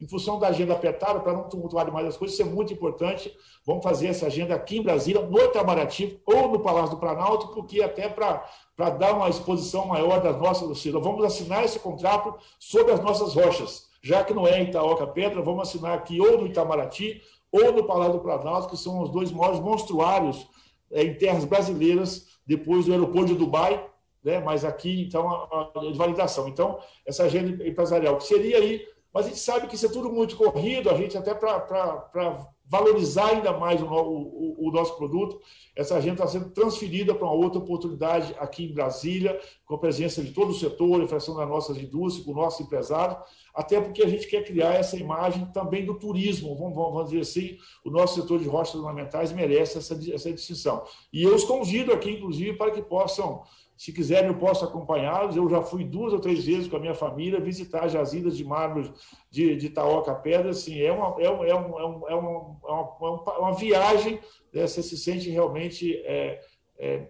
[0.00, 3.34] em função da agenda apertada, para não tumultuar demais as coisas, isso é muito importante.
[3.64, 7.82] Vamos fazer essa agenda aqui em Brasília, no Itamaraty ou no Palácio do Planalto, porque
[7.82, 12.92] até para dar uma exposição maior das nossas, ou seja, vamos assinar esse contrato sobre
[12.92, 17.22] as nossas rochas já que não é Itaoca Pedra, vamos assinar aqui ou no Itamaraty
[17.50, 20.46] ou no Palácio do Planalto, que são os dois maiores monstruários
[20.92, 23.82] é, em terras brasileiras, depois do aeroporto de Dubai,
[24.22, 24.40] né?
[24.40, 26.46] mas aqui, então, a, a validação.
[26.48, 30.10] Então, essa agenda empresarial, que seria aí, mas a gente sabe que isso é tudo
[30.10, 35.40] muito corrido, a gente até para valorizar ainda mais o, o, o, nosso produto.
[35.76, 40.20] Essa agenda está sendo transferida para uma outra oportunidade aqui em Brasília, com a presença
[40.22, 43.16] de todo o setor, infração das nossas indústrias, com o nosso empresário,
[43.54, 47.58] até porque a gente quer criar essa imagem também do turismo, vamos, vamos dizer assim,
[47.84, 50.82] o nosso setor de rochas ornamentais merece essa, essa distinção.
[51.12, 53.44] E eu os convido aqui, inclusive, para que possam
[53.76, 55.36] se quiserem, eu posso acompanhá-los.
[55.36, 58.44] Eu já fui duas ou três vezes com a minha família visitar as jazidas de
[58.44, 58.92] mármore
[59.30, 60.50] de, de Itaoca Pedra.
[60.50, 62.56] Assim, é, uma, é, um, é, um, é, é uma,
[63.00, 64.20] uma, uma, viagem,
[64.52, 64.66] né?
[64.66, 66.40] você se sente realmente é,
[66.78, 67.08] é,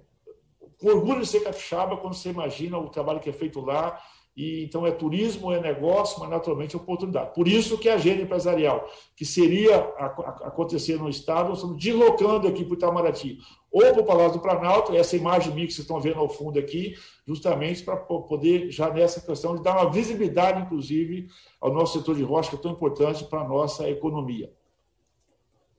[0.81, 4.01] com orgulho de ser capixaba quando você imagina o trabalho que é feito lá
[4.37, 7.35] e então é turismo, é negócio, mas naturalmente é oportunidade.
[7.35, 11.83] Por isso que a agenda empresarial, que seria a, a, acontecer no Estado, nós estamos
[11.83, 13.39] deslocando aqui para o Itamaraty,
[13.71, 16.59] ou para o Palácio do Planalto, essa imagem minha que vocês estão vendo ao fundo
[16.59, 16.95] aqui,
[17.27, 21.29] justamente para poder, já nessa questão, de dar uma visibilidade, inclusive,
[21.61, 24.53] ao nosso setor de rocha, que é tão importante para a nossa economia.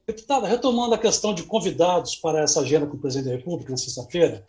[0.07, 3.77] Deputada, retomando a questão de convidados para essa agenda com o presidente da República na
[3.77, 4.45] sexta-feira,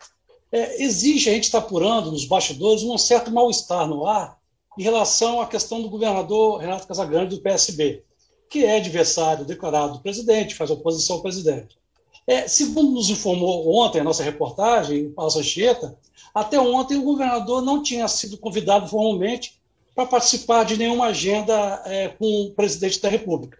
[0.51, 4.37] é, existe, a gente está apurando nos bastidores, um certo mal-estar no ar
[4.77, 8.03] em relação à questão do governador Renato Casagrande do PSB,
[8.49, 11.77] que é adversário declarado do presidente, faz oposição ao presidente.
[12.25, 15.97] É, segundo nos informou ontem a nossa reportagem, o Palácio Anchieta,
[16.33, 19.59] até ontem o governador não tinha sido convidado formalmente
[19.95, 23.57] para participar de nenhuma agenda é, com o presidente da República.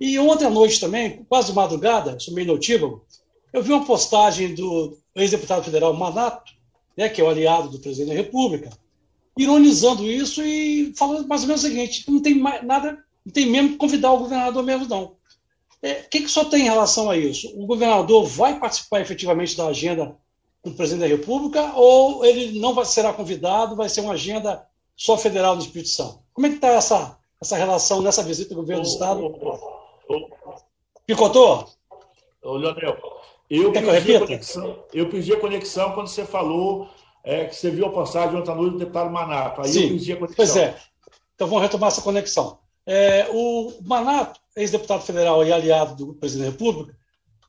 [0.00, 3.04] E ontem à noite também, quase madrugada, sou meio notívago,
[3.52, 6.52] eu vi uma postagem do ex-deputado federal Manato,
[6.96, 8.70] né, que é o aliado do presidente da República,
[9.36, 13.46] ironizando isso e falando mais ou menos o seguinte: não tem mais nada, não tem
[13.46, 15.16] mesmo que convidar o governador mesmo, não.
[15.82, 17.52] É, o é, que, que só tem em relação a isso?
[17.56, 20.16] O governador vai participar efetivamente da agenda
[20.62, 24.66] com o presidente da República ou ele não vai, será convidado, vai ser uma agenda
[24.96, 26.20] só federal do Espírito Santo?
[26.32, 29.20] Como é que está essa, essa relação nessa visita do governo do Estado?
[31.06, 31.68] Picotou?
[32.42, 32.96] Ô, Leonel,
[33.48, 36.88] eu Quer pedi, a conexão, eu pedi a conexão quando você falou
[37.22, 39.60] é, que você viu a passagem ontem à noite do deputado Manato.
[39.60, 40.36] Aí Sim, eu perdi a conexão.
[40.36, 40.76] Pois é.
[41.34, 42.58] Então vamos retomar essa conexão.
[42.86, 46.96] É, o Manato, ex-deputado federal e aliado do presidente da República,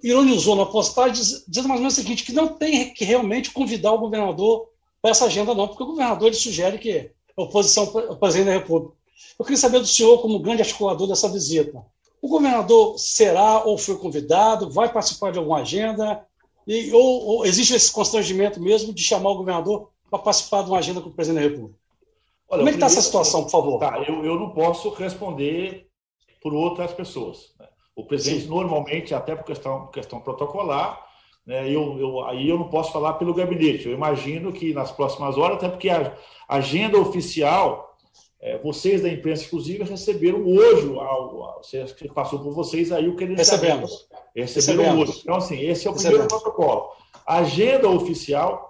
[0.04, 3.92] ironizou na postagem, dizendo mais ou menos o seguinte, que não tem que realmente convidar
[3.94, 4.70] o governador
[5.02, 8.54] para essa agenda, não, porque o governador ele sugere que a oposição ao presidente da
[8.54, 8.96] República.
[9.38, 11.84] Eu queria saber do senhor, como grande articulador dessa visita,
[12.22, 16.26] o governador será ou foi convidado, vai participar de alguma agenda,
[16.68, 20.80] e, ou, ou existe esse constrangimento mesmo de chamar o governador para participar de uma
[20.80, 21.80] agenda com o presidente da República?
[22.50, 23.80] Olha, Como é que está essa situação, por favor?
[23.80, 25.88] Tá, eu, eu não posso responder
[26.42, 27.54] por outras pessoas.
[27.60, 27.68] Né?
[27.96, 28.50] O presidente, Sim.
[28.50, 31.06] normalmente, até por questão, questão protocolar,
[31.46, 33.88] né, eu, eu, aí eu não posso falar pelo gabinete.
[33.88, 36.14] Eu imagino que nas próximas horas, até porque a
[36.48, 37.87] agenda oficial,
[38.40, 40.88] é, vocês da imprensa, inclusive, receberam hoje,
[41.58, 44.08] você passou por vocês aí o que eles recebemos.
[44.36, 45.10] Receberam Recebemos.
[45.10, 45.20] hoje.
[45.22, 46.44] Então, assim, esse é o primeiro Recebemos.
[46.44, 46.92] protocolo.
[47.26, 48.68] A agenda oficial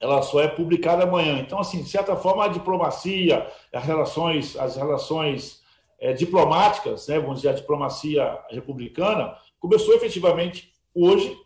[0.00, 1.38] ela só é publicada amanhã.
[1.38, 5.62] Então, assim, de certa forma, a diplomacia, as relações, as relações
[5.98, 11.36] é, diplomáticas, né, vamos dizer, a diplomacia republicana, começou efetivamente hoje.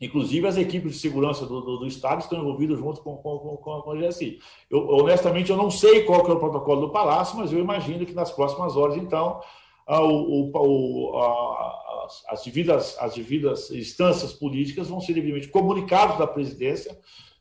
[0.00, 3.82] Inclusive, as equipes de segurança do, do, do Estado estão envolvidas junto com, com, com,
[3.82, 4.38] com a GSI.
[4.70, 8.06] Eu, honestamente, eu não sei qual que é o protocolo do Palácio, mas eu imagino
[8.06, 9.40] que nas próximas horas, então,
[9.86, 16.26] a, o, o, a, as, devidas, as devidas instâncias políticas vão ser devidamente comunicados da
[16.26, 16.98] presidência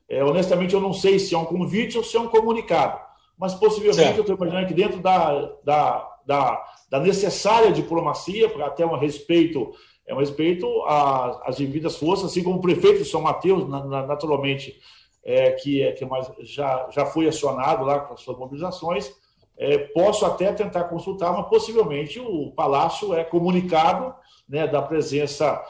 [0.09, 2.99] é, honestamente, eu não sei se é um convite ou se é um comunicado,
[3.37, 4.17] mas possivelmente certo.
[4.17, 9.71] eu estou imaginando que dentro da, da, da, da necessária diplomacia, para até um respeito,
[10.09, 14.75] é um respeito às devidas forças, assim como o prefeito São Mateus, naturalmente,
[15.23, 19.13] é, que, é, que é mais, já, já foi acionado lá com as suas mobilizações,
[19.55, 24.15] é, posso até tentar consultar, mas possivelmente o Palácio é comunicado
[24.47, 25.63] né, da presença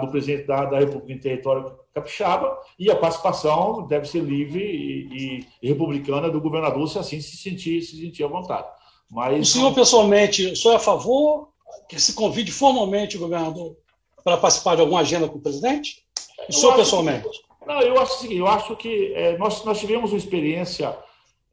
[0.00, 5.44] do presidente da, da República em território capixaba e a participação deve ser livre e,
[5.60, 8.68] e, republicana do governador se assim se sentir, se sentir à vontade.
[9.10, 11.48] Mas, o senhor pessoalmente, o senhor é a favor
[11.88, 13.76] que se convide formalmente o governador
[14.22, 16.02] para participar de alguma agenda com o presidente?
[16.48, 17.28] O senhor pessoalmente?
[17.28, 20.96] Que, não, eu acho o seguinte, eu acho que é, nós, nós tivemos uma experiência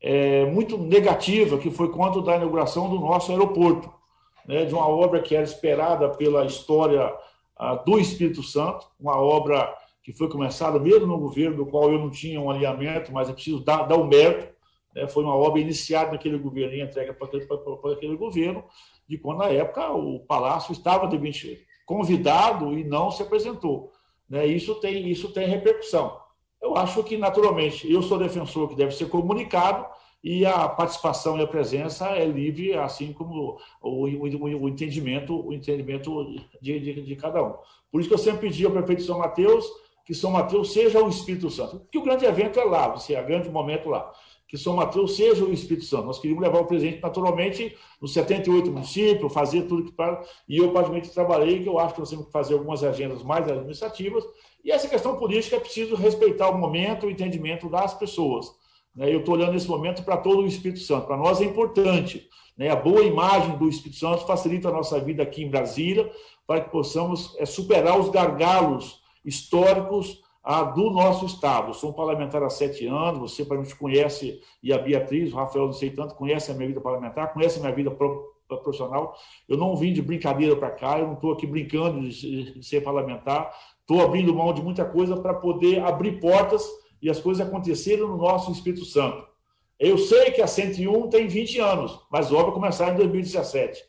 [0.02, 3.92] é, muito negativa, que foi quando da inauguração do nosso aeroporto,
[4.46, 7.14] né, de uma obra que era esperada pela história
[7.58, 9.72] ah, do Espírito Santo, uma obra
[10.04, 13.34] que foi começada mesmo no governo, do qual eu não tinha um alinhamento, mas é
[13.34, 14.52] preciso dar, dar o um mérito.
[14.96, 15.08] Né?
[15.08, 18.64] Foi uma obra iniciada naquele governo e entregue para aquele, para aquele governo,
[19.08, 21.10] de quando, na época, o Palácio estava
[21.86, 23.92] convidado e não se apresentou.
[24.30, 24.46] Né?
[24.46, 26.20] Isso, tem, isso tem repercussão.
[26.62, 29.86] Eu acho que, naturalmente, eu sou defensor que deve ser comunicado
[30.24, 35.52] e a participação e a presença é livre, assim como o, o, o entendimento, o
[35.52, 37.56] entendimento de, de, de, cada um.
[37.92, 39.68] Por isso que eu sempre pedi ao prefeito de São Mateus
[40.06, 41.88] que São Mateus seja o Espírito Santo.
[41.92, 44.12] Que o grande evento é lá, você é o grande momento lá.
[44.52, 46.08] Que São Mateus seja o Espírito Santo.
[46.08, 50.22] Nós queríamos levar o presente naturalmente nos 78 municípios, fazer tudo que para.
[50.46, 53.48] E eu, praticamente, trabalhei, que eu acho que nós temos que fazer algumas agendas mais
[53.48, 54.26] administrativas.
[54.62, 58.48] E essa questão política é preciso respeitar o momento, o entendimento das pessoas.
[58.94, 59.14] Né?
[59.14, 61.08] Eu estou olhando nesse momento para todo o Espírito Santo.
[61.08, 62.28] Para nós é importante.
[62.58, 62.68] Né?
[62.68, 66.12] A boa imagem do Espírito Santo facilita a nossa vida aqui em Brasília,
[66.46, 71.74] para que possamos é, superar os gargalos históricos ah, do nosso Estado.
[71.74, 75.74] sou um parlamentar há sete anos, você provavelmente conhece, e a Beatriz, o Rafael, não
[75.74, 77.92] sei tanto, conhece a minha vida parlamentar, conhece a minha vida
[78.48, 79.16] profissional.
[79.48, 83.56] Eu não vim de brincadeira para cá, eu não estou aqui brincando de, ser parlamentar,
[83.82, 86.68] estou abrindo mão de muita coisa para poder abrir portas
[87.02, 89.30] e as coisas acontecerem no nosso Espírito Santo.
[89.80, 93.84] Eu sei que a 101 tem 20 anos, mas a obra começaram em 2017.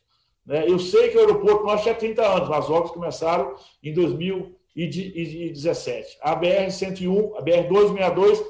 [0.46, 0.68] Né?
[0.68, 4.61] Eu sei que o aeroporto nós tinha 30 anos, mas as obras começaram em 2017
[4.74, 6.18] e, de, e 17.
[6.20, 8.42] A BR-101, a BR-262,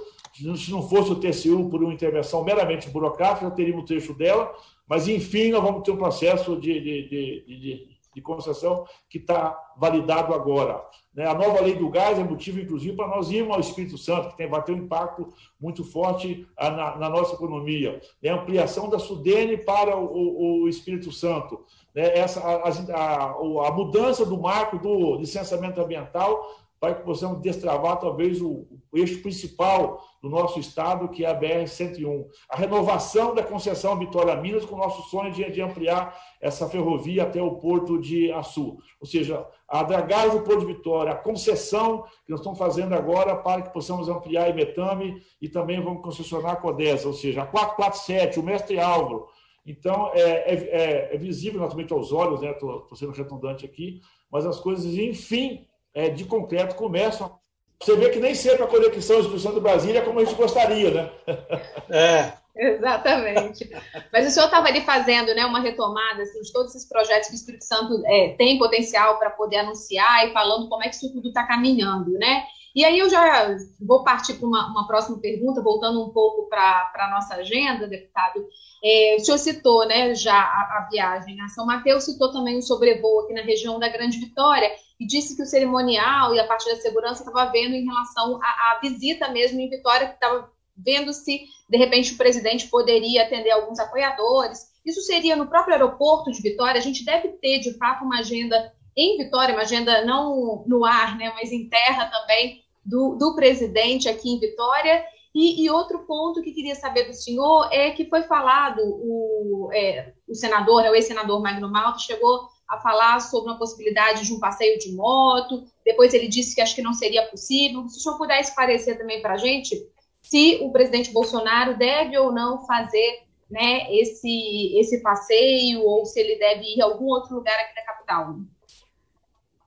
[0.57, 4.55] se não fosse o TCU por uma intervenção meramente burocrática, teríamos o trecho dela,
[4.89, 10.35] mas, enfim, nós vamos ter um processo de, de, de, de concessão que está validado
[10.35, 10.83] agora.
[11.15, 11.27] Né?
[11.27, 14.37] A nova lei do gás é motivo, inclusive, para nós irmos ao Espírito Santo, que
[14.37, 15.29] tem, vai ter um impacto
[15.61, 18.01] muito forte ah, na, na nossa economia.
[18.23, 21.65] É a ampliação da Sudene para o, o Espírito Santo.
[21.95, 22.19] Né?
[22.19, 28.43] Essa, a, a, a, mudança do marco do licenciamento ambiental para que possamos destravar talvez
[28.43, 32.27] o, o eixo principal do nosso estado, que é a BR-101.
[32.49, 37.23] A renovação da concessão Vitória Minas, com o nosso sonho de, de, ampliar essa ferrovia
[37.23, 38.79] até o porto de Açu.
[39.01, 43.37] Ou seja, a dragagem do Porto de Vitória, a concessão que nós estamos fazendo agora
[43.37, 47.47] para que possamos ampliar a Imetame e também vamos concessionar a Codesa, ou seja, a
[47.47, 49.29] 447, o Mestre Álvaro.
[49.65, 52.51] Então, é, é, é, é visível naturalmente aos olhos, né?
[52.51, 57.41] Estou sendo redundante aqui, mas as coisas, enfim, é, de concreto começam
[57.83, 60.91] você vê que nem sempre a conexão Espírito Santo Brasília é como a gente gostaria,
[60.91, 61.11] né?
[61.91, 62.33] É.
[62.55, 63.71] Exatamente.
[64.13, 67.35] Mas o senhor estava ali fazendo né, uma retomada assim, de todos esses projetos que
[67.35, 71.13] o Espírito Santo é, tem potencial para poder anunciar e falando como é que isso
[71.13, 72.45] tudo está caminhando, né?
[72.75, 76.91] E aí eu já vou partir para uma, uma, próxima pergunta, voltando um pouco para
[76.95, 78.47] a nossa agenda, deputado.
[78.83, 82.63] É, o senhor citou né, já a, a, viagem a São Mateus, citou também o
[82.63, 84.71] sobrevoo aqui na região da Grande Vitória
[85.03, 88.47] e disse que o cerimonial e a parte da segurança estava vendo em relação à,
[88.47, 93.51] à visita mesmo em Vitória, que estava vendo se, de repente, o presidente poderia atender
[93.51, 94.61] alguns apoiadores.
[94.87, 96.79] Isso seria no próprio aeroporto de Vitória.
[96.79, 101.17] A gente deve ter, de fato, uma agenda em Vitória, uma agenda não no ar,
[101.17, 105.05] né, mas em terra também, do, do presidente aqui em Vitória.
[105.35, 110.13] E, e, outro ponto que queria saber do senhor é que foi falado, o, é,
[110.29, 114.79] o senador, o ex-senador Magno Malta, chegou a falar sobre uma possibilidade de um passeio
[114.79, 117.87] de moto, depois ele disse que acho que não seria possível.
[117.87, 119.77] Se o senhor puder esclarecer também para a gente
[120.23, 126.39] se o presidente Bolsonaro deve ou não fazer né, esse, esse passeio, ou se ele
[126.39, 128.37] deve ir a algum outro lugar aqui da capital.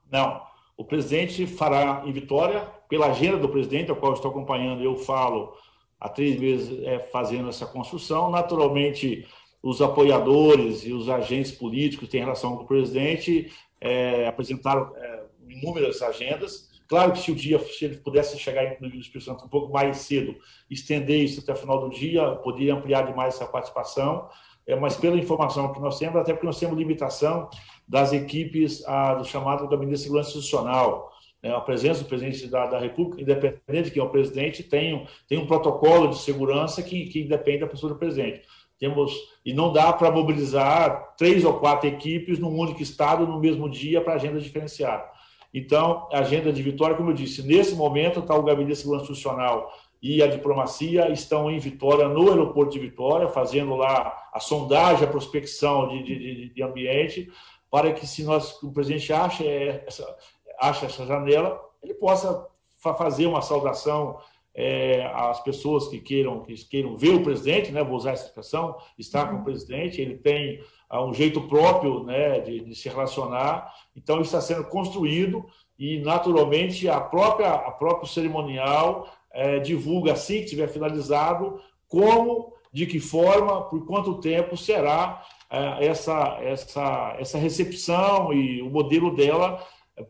[0.10, 0.42] Não.
[0.76, 5.54] O presidente fará em Vitória, pela agenda do presidente, a qual estou acompanhando, eu falo
[6.00, 8.32] há três meses é, fazendo essa construção.
[8.32, 9.28] Naturalmente,
[9.66, 13.52] os apoiadores e os agentes políticos têm relação com o presidente
[13.82, 16.70] é, apresentaram é, inúmeras agendas.
[16.88, 19.98] Claro que se o dia, se ele pudesse chegar no Espírito Santo um pouco mais
[19.98, 20.36] cedo,
[20.70, 24.30] estender isso até o final do dia, poderia ampliar demais essa participação.
[24.68, 27.50] É, mas pela informação que nós temos, até porque nós temos limitação
[27.88, 31.12] das equipes a, do chamado Gabinete de Segurança Institucional.
[31.42, 31.56] Né?
[31.56, 35.40] A presença do presidente da, da, República, independente de quem é o presidente, tem, tem
[35.40, 38.44] um protocolo de segurança que, que depende da pessoa do presidente.
[38.80, 39.14] Temos,
[39.46, 44.02] e não dá para mobilizar três ou quatro equipes num único estado no mesmo dia
[44.02, 45.10] para agenda diferenciada.
[45.54, 49.04] Então, a agenda de Vitória, como eu disse, nesse momento está o Gabinete de Segurança
[49.04, 55.06] Institucional e a diplomacia estão em Vitória, no aeroporto de Vitória, fazendo lá a sondagem,
[55.08, 57.32] a prospecção de, de, de ambiente,
[57.72, 60.16] para que, se nós, o presidente acha essa,
[60.62, 62.48] essa janela, ele possa
[62.94, 64.20] fazer uma saudação
[64.56, 68.78] é, às pessoas que queiram, que queiram ver o presidente, né, vou usar essa expressão,
[68.98, 70.64] estar com o presidente, ele tem
[70.94, 73.74] um jeito próprio né, de, de, se relacionar.
[73.96, 75.46] Então, está sendo construído
[75.78, 82.86] e, naturalmente, a própria, a próprio cerimonial é, divulga, assim que estiver finalizado, como, de
[82.86, 89.62] que forma, por quanto tempo será é, essa, essa, essa recepção e o modelo dela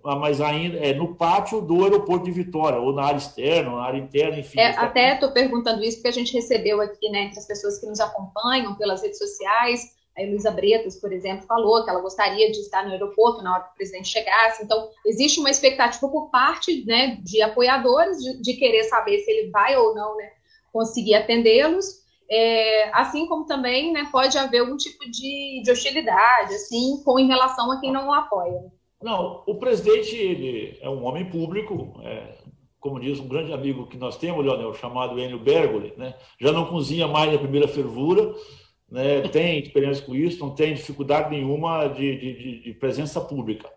[0.03, 3.83] mas ainda é no pátio do aeroporto de Vitória, ou na área externa, ou na
[3.83, 4.59] área interna, enfim.
[4.59, 7.85] É, até estou perguntando isso porque a gente recebeu aqui, né, entre as pessoas que
[7.85, 12.59] nos acompanham pelas redes sociais, a Luísa Bretas, por exemplo, falou que ela gostaria de
[12.59, 14.63] estar no aeroporto na hora que o presidente chegasse.
[14.63, 19.49] Então, existe uma expectativa por parte né, de apoiadores de, de querer saber se ele
[19.49, 20.31] vai ou não né,
[20.71, 22.05] conseguir atendê-los.
[22.31, 27.27] É, assim como também né, pode haver algum tipo de, de, hostilidade, assim, com em
[27.27, 28.71] relação a quem não o apoia.
[29.05, 32.39] Não, o presidente ele é um homem público, é,
[32.79, 36.15] como diz um grande amigo que nós temos, Leonel, chamado Enio Bergoli, né?
[36.41, 38.33] já não cozinha mais na primeira fervura,
[38.89, 43.69] né, tem experiência com isso, não tem dificuldade nenhuma de, de, de, presença pública.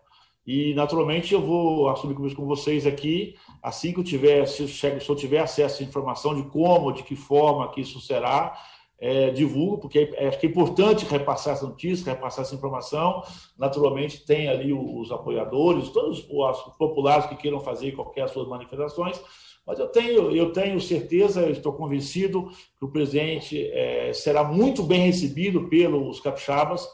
[0.47, 4.63] E, naturalmente, eu vou assumir compromisso com vocês aqui, assim que eu tiver, se
[5.07, 8.57] eu tiver acesso à informação de como, de que forma que isso será,
[9.01, 9.33] é,
[9.79, 13.23] porque é, acho que é importante repassar essa notícia, repassar essa informação.
[13.57, 19.21] Naturalmente, tem ali os apoiadores, todos os populares que queiram fazer qualquer suas manifestações,
[19.65, 24.81] mas eu tenho, eu tenho certeza, eu estou convencido que o presidente é, será muito
[24.81, 26.89] bem recebido pelos capixabas.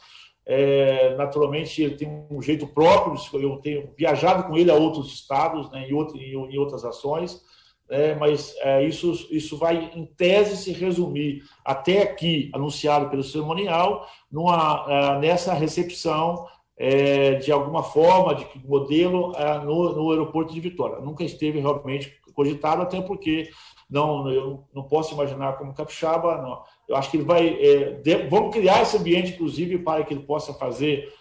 [0.46, 5.72] É, naturalmente, ele tem um jeito próprio, eu tenho viajado com ele a outros estados,
[5.72, 7.42] né, em, outro, em, outras ações,
[7.90, 14.08] é, mas é, isso, isso vai, em tese, se resumir até aqui, anunciado pelo cerimonial,
[14.32, 20.60] numa, é, nessa recepção é, de alguma forma, de modelo é, no, no aeroporto de
[20.60, 21.00] Vitória.
[21.00, 23.50] Nunca esteve realmente cogitado, até porque
[23.90, 26.42] não, eu não posso imaginar como capixaba.
[26.42, 26.64] Não.
[26.88, 27.48] Eu acho que ele vai.
[27.48, 31.14] É, de, vamos criar esse ambiente, inclusive, para que ele possa fazer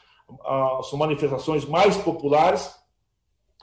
[0.42, 2.74] as uh, manifestações mais populares,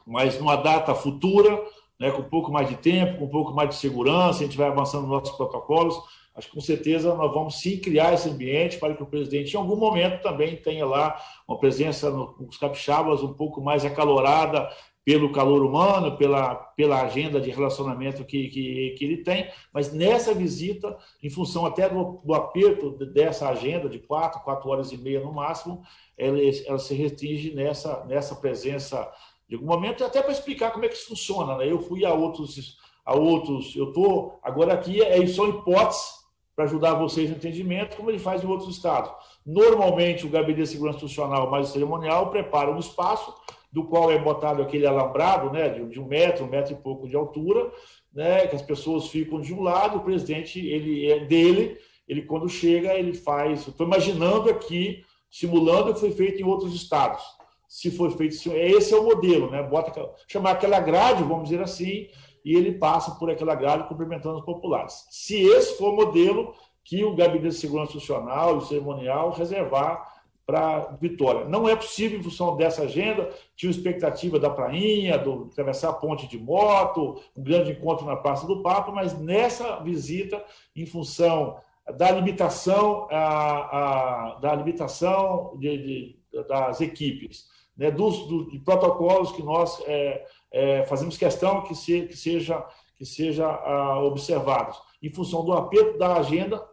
[0.06, 1.62] mas numa data futura,
[2.02, 4.58] né, com um pouco mais de tempo, com um pouco mais de segurança, a gente
[4.58, 5.96] vai avançando nos nossos protocolos.
[6.36, 9.58] Acho que com certeza nós vamos sim criar esse ambiente para que o presidente, em
[9.58, 11.16] algum momento, também tenha lá
[11.48, 14.68] uma presença nos capixabas um pouco mais acalorada
[15.06, 20.34] pelo calor humano, pela, pela agenda de relacionamento que, que, que, ele tem, mas nessa
[20.34, 25.20] visita, em função até do, do, aperto dessa agenda de quatro, quatro horas e meia
[25.20, 25.84] no máximo,
[26.18, 29.12] ela, ela se restringe nessa, nessa presença
[29.52, 31.58] de algum momento, até para explicar como é que isso funciona.
[31.58, 31.70] Né?
[31.70, 36.22] Eu fui a outros, a outros, eu estou agora aqui, é só hipóteses
[36.56, 39.12] para ajudar vocês no entendimento, como ele faz em outros estados.
[39.46, 43.36] Normalmente, o Gabinete de Segurança Institucional mais cerimonial prepara um espaço
[43.70, 47.06] do qual é botado aquele alambrado né, de, de um metro, um metro e pouco
[47.06, 47.70] de altura,
[48.14, 51.78] né, que as pessoas ficam de um lado, o presidente ele é dele,
[52.08, 53.68] ele quando chega, ele faz.
[53.68, 57.41] Estou imaginando aqui, simulando o que foi feito em outros estados.
[57.72, 59.64] Se foi feito, esse é o modelo, né?
[59.64, 62.10] Bota chamar aquela grade, vamos dizer assim,
[62.44, 65.06] e ele passa por aquela grade cumprimentando os populares.
[65.10, 66.54] Se esse for o modelo
[66.84, 70.06] que o Gabinete de Segurança Institucional e o cerimonial reservar
[70.46, 71.46] para Vitória.
[71.46, 76.28] Não é possível, em função dessa agenda, tinha expectativa da prainha, do atravessar a ponte
[76.28, 80.44] de moto, um grande encontro na Praça do Papa, mas nessa visita,
[80.76, 81.58] em função
[81.96, 86.20] da limitação, a, a, da limitação de, de,
[86.50, 87.46] das equipes,
[87.82, 92.64] né, dos, do, de protocolos que nós é, é, fazemos questão que, se, que seja,
[92.96, 94.80] que seja ah, observados.
[95.02, 96.64] Em função do aperto da agenda,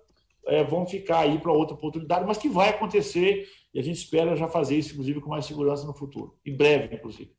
[0.46, 4.36] é, vão ficar aí para outra oportunidade, mas que vai acontecer e a gente espera
[4.36, 7.32] já fazer isso, inclusive, com mais segurança no futuro, em breve, inclusive.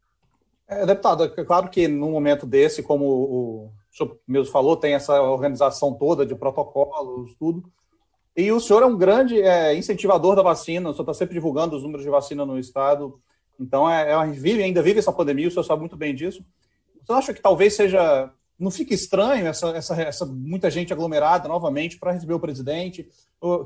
[0.67, 5.22] É, deputado, é claro que num momento desse, como o senhor mesmo falou, tem essa
[5.22, 7.72] organização toda de protocolos, tudo.
[8.36, 11.76] E o senhor é um grande é, incentivador da vacina, o senhor está sempre divulgando
[11.76, 13.20] os números de vacina no estado.
[13.60, 16.43] Então, é, é, vive, ainda vive essa pandemia, o senhor sabe muito bem disso.
[17.03, 18.32] Você acha que talvez seja.
[18.57, 23.07] Não fique estranho essa, essa, essa muita gente aglomerada novamente para receber o presidente,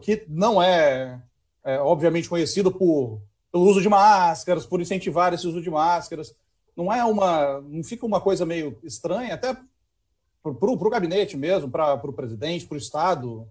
[0.03, 1.19] que não é
[1.63, 3.21] é, obviamente conhecido por,
[3.51, 6.35] pelo uso de máscaras, por incentivar esse uso de máscaras.
[6.75, 9.55] Não é uma, não fica uma coisa meio estranha, até
[10.41, 13.47] para o gabinete mesmo, para o presidente, para o Estado?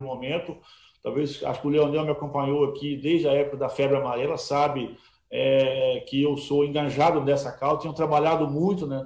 [0.00, 0.56] No momento,
[1.02, 4.98] talvez, acho que o Leonel me acompanhou aqui desde a época da febre amarela, sabe
[5.30, 9.02] é, que eu sou engajado nessa causa, tenho trabalhado muito né,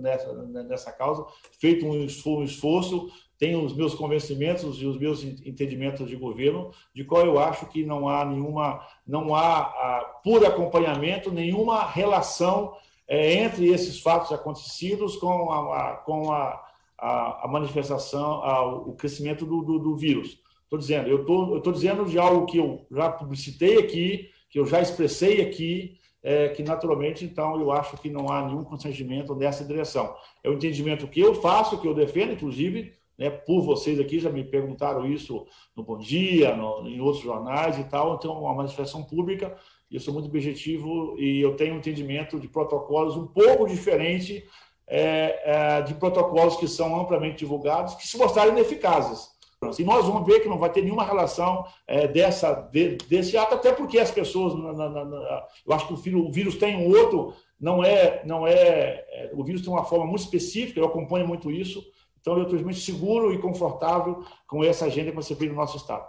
[0.00, 0.32] nessa,
[0.64, 1.24] nessa causa,
[1.58, 3.10] feito um esforço
[3.42, 7.84] tenho os meus convencimentos e os meus entendimentos de governo, de qual eu acho que
[7.84, 12.72] não há nenhuma, não há, por acompanhamento, nenhuma relação
[13.08, 16.64] é, entre esses fatos acontecidos com a, a com a,
[16.96, 20.38] a, a manifestação, a, o crescimento do, do, do vírus.
[20.62, 24.82] Estou dizendo, eu estou dizendo de algo que eu já publicitei aqui, que eu já
[24.82, 30.14] expressei aqui, é, que naturalmente, então, eu acho que não há nenhum constrangimento nessa direção.
[30.44, 34.28] É o entendimento que eu faço, que eu defendo, inclusive, né, por vocês aqui, já
[34.28, 39.02] me perguntaram isso no Bom Dia, no, em outros jornais e tal, então uma manifestação
[39.02, 39.56] pública,
[39.90, 44.44] eu sou muito objetivo e eu tenho um entendimento de protocolos um pouco diferente
[44.86, 49.30] é, é, de protocolos que são amplamente divulgados, que se mostrarem ineficazes.
[49.78, 53.54] E nós vamos ver que não vai ter nenhuma relação é, dessa, de, desse ato,
[53.54, 56.76] até porque as pessoas, na, na, na, eu acho que o, filho, o, vírus tem
[56.76, 60.86] um outro, não é, não é, é, o vírus tem uma forma muito específica, eu
[60.86, 61.84] acompanho muito isso,
[62.22, 65.76] então, eu estou muito seguro e confortável com essa agenda que ser feita no nosso
[65.76, 66.08] Estado.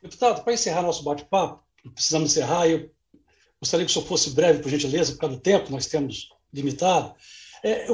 [0.00, 1.60] Deputado, para encerrar nosso bate-papo,
[1.92, 2.88] precisamos encerrar, eu
[3.60, 7.12] gostaria que o senhor fosse breve, por gentileza, por causa do tempo, nós temos limitado.
[7.62, 7.86] É,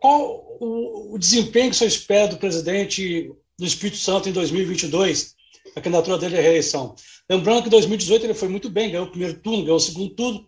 [0.00, 5.34] qual o, o, desempenho que o senhor espera do presidente do Espírito Santo em 2022,
[5.74, 6.94] a candidatura dele à reeleição?
[7.28, 10.14] Lembrando que em 2018 ele foi muito bem, ganhou o primeiro turno, ganhou o segundo
[10.14, 10.46] turno,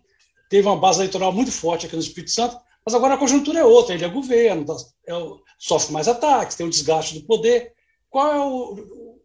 [0.49, 3.65] teve uma base eleitoral muito forte aqui no Espírito Santo, mas agora a conjuntura é
[3.65, 4.75] outra, ele é governo, tá,
[5.07, 5.13] é,
[5.57, 7.73] sofre mais ataques, tem um desgaste do poder.
[8.09, 9.19] Qual é o,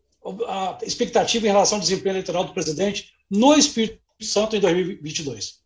[0.47, 5.62] a expectativa em relação ao desempenho eleitoral do presidente no Espírito Santo em 2022?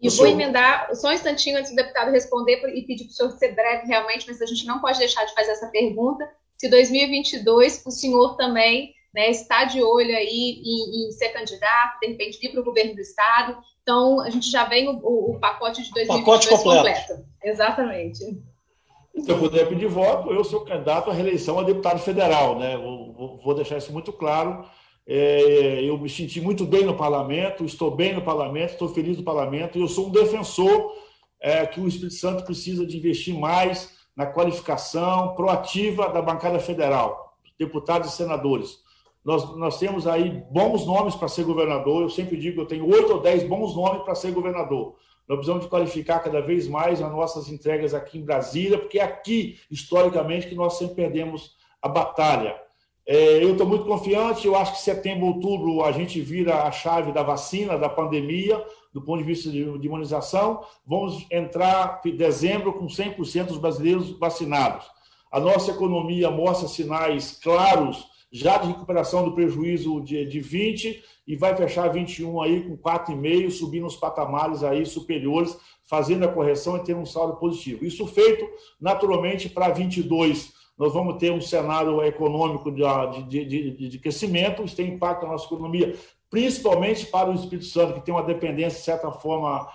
[0.00, 3.30] E vou emendar só um instantinho antes do deputado responder e pedir para o senhor
[3.38, 6.28] ser breve realmente, mas a gente não pode deixar de fazer essa pergunta.
[6.62, 12.06] Se 2022 o senhor também né, está de olho aí em, em ser candidato, de
[12.06, 15.40] repente vir para o governo do Estado, então, a gente já vem o, o, o
[15.40, 17.08] pacote de 2022 pacote completo.
[17.08, 17.28] completo.
[17.42, 18.18] Exatamente.
[18.18, 22.56] Se eu puder pedir voto, eu sou candidato à reeleição a deputado federal.
[22.56, 22.76] Né?
[22.76, 24.64] Vou, vou deixar isso muito claro.
[25.04, 29.24] É, eu me senti muito bem no parlamento, estou bem no parlamento, estou feliz no
[29.24, 30.92] parlamento, e eu sou um defensor
[31.40, 37.36] é, que o Espírito Santo precisa de investir mais na qualificação proativa da bancada federal,
[37.58, 38.80] deputados e senadores.
[39.24, 42.02] Nós, nós temos aí bons nomes para ser governador.
[42.02, 44.96] Eu sempre digo que eu tenho oito ou dez bons nomes para ser governador.
[45.28, 49.04] Nós precisamos de qualificar cada vez mais as nossas entregas aqui em Brasília, porque é
[49.04, 52.60] aqui, historicamente, que nós sempre perdemos a batalha.
[53.06, 57.10] É, eu estou muito confiante, eu acho que setembro, outubro, a gente vira a chave
[57.10, 60.62] da vacina, da pandemia, do ponto de vista de, de imunização.
[60.86, 64.86] Vamos entrar em dezembro com 100% dos brasileiros vacinados.
[65.30, 71.36] A nossa economia mostra sinais claros já de recuperação do prejuízo de, de 20 e
[71.36, 76.84] vai fechar 21 aí com 4,5, subindo os patamares aí superiores, fazendo a correção e
[76.84, 77.84] tendo um saldo positivo.
[77.84, 78.46] Isso feito,
[78.80, 82.82] naturalmente, para 22 nós vamos ter um cenário econômico de,
[83.28, 85.94] de, de, de, crescimento, isso tem impacto na nossa economia,
[86.30, 89.68] principalmente para o Espírito Santo, que tem uma dependência, de certa forma,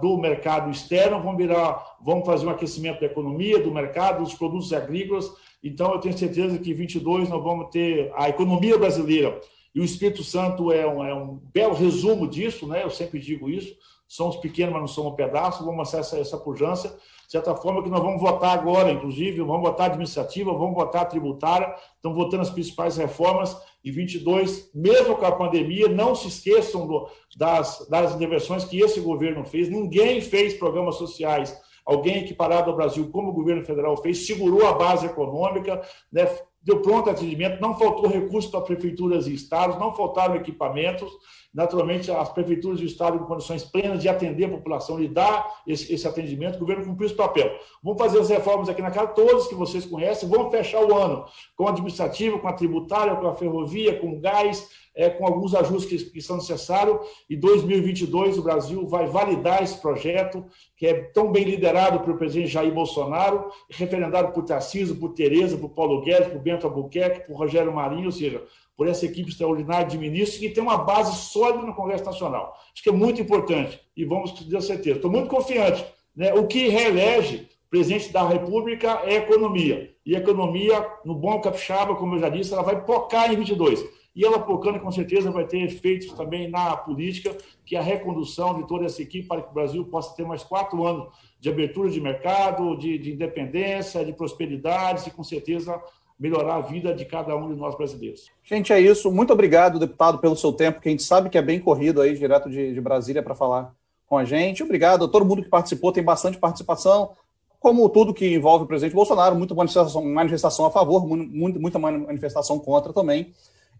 [0.00, 4.72] do mercado externo, vamos, virar, vamos fazer um aquecimento da economia, do mercado, dos produtos
[4.72, 5.30] agrícolas.
[5.62, 9.40] Então, eu tenho certeza que em 22 nós vamos ter a economia brasileira
[9.74, 12.82] e o Espírito Santo é um, é um belo resumo disso, né?
[12.82, 13.74] eu sempre digo isso.
[14.08, 16.98] Somos pequenos, mas não somos um pedaço, vamos mostrar essa, essa pujança.
[17.30, 21.72] De certa forma, que nós vamos votar agora, inclusive, vamos votar administrativa, vamos votar tributária,
[21.94, 27.08] estamos votando as principais reformas e 22, mesmo com a pandemia, não se esqueçam do,
[27.36, 29.68] das, das intervenções que esse governo fez.
[29.68, 31.56] Ninguém fez programas sociais.
[31.86, 35.80] Alguém equiparado ao Brasil, como o governo federal fez, segurou a base econômica,
[36.12, 36.28] né,
[36.60, 41.08] deu pronto atendimento, não faltou recurso para prefeituras e estados, não faltaram equipamentos.
[41.52, 45.62] Naturalmente, as prefeituras e o estado em condições plenas de atender a população e dar
[45.66, 47.50] esse, esse atendimento, o governo cumpriu esse papel.
[47.82, 51.24] Vamos fazer as reformas aqui na casa, todas que vocês conhecem, vamos fechar o ano
[51.56, 55.54] com a administrativa, com a tributária, com a ferrovia, com o gás, é, com alguns
[55.54, 56.98] ajustes que, que são necessários,
[57.28, 60.44] e 2022 o Brasil vai validar esse projeto,
[60.76, 65.70] que é tão bem liderado pelo presidente Jair Bolsonaro, referendado por Tarcísio, por Tereza, por
[65.70, 68.42] Paulo Guedes, por Bento Albuquerque, por Rogério Marinho, ou seja,
[68.80, 72.56] por essa equipe extraordinária de ministros que tem uma base sólida no Congresso Nacional.
[72.72, 74.96] Acho que é muito importante e vamos ter certeza.
[74.96, 75.84] Estou muito confiante.
[76.16, 76.32] Né?
[76.32, 79.94] O que reelege presidente da República é economia.
[80.06, 83.84] E economia, no bom capixaba, como eu já disse, ela vai pocar em 22
[84.16, 88.54] e ela focando com certeza vai ter efeitos também na política, que é a recondução
[88.54, 91.08] de toda essa equipe para que o Brasil possa ter mais quatro anos
[91.38, 95.78] de abertura de mercado, de, de independência, de prosperidade e com certeza
[96.20, 98.30] melhorar a vida de cada um de nós brasileiros.
[98.44, 99.10] Gente, é isso.
[99.10, 102.14] Muito obrigado, deputado, pelo seu tempo, que a gente sabe que é bem corrido aí,
[102.14, 103.72] direto de, de Brasília, para falar
[104.06, 104.62] com a gente.
[104.62, 107.12] Obrigado a todo mundo que participou, tem bastante participação.
[107.58, 112.58] Como tudo que envolve o presidente Bolsonaro, muita manifestação, manifestação a favor, muito, muita manifestação
[112.58, 113.32] contra também.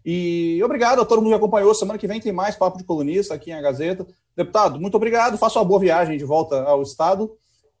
[0.03, 1.73] E obrigado a todo mundo que acompanhou.
[1.75, 4.07] Semana que vem tem mais Papo de Colunista aqui na Gazeta.
[4.35, 5.37] Deputado, muito obrigado.
[5.37, 7.31] Faça uma boa viagem de volta ao Estado.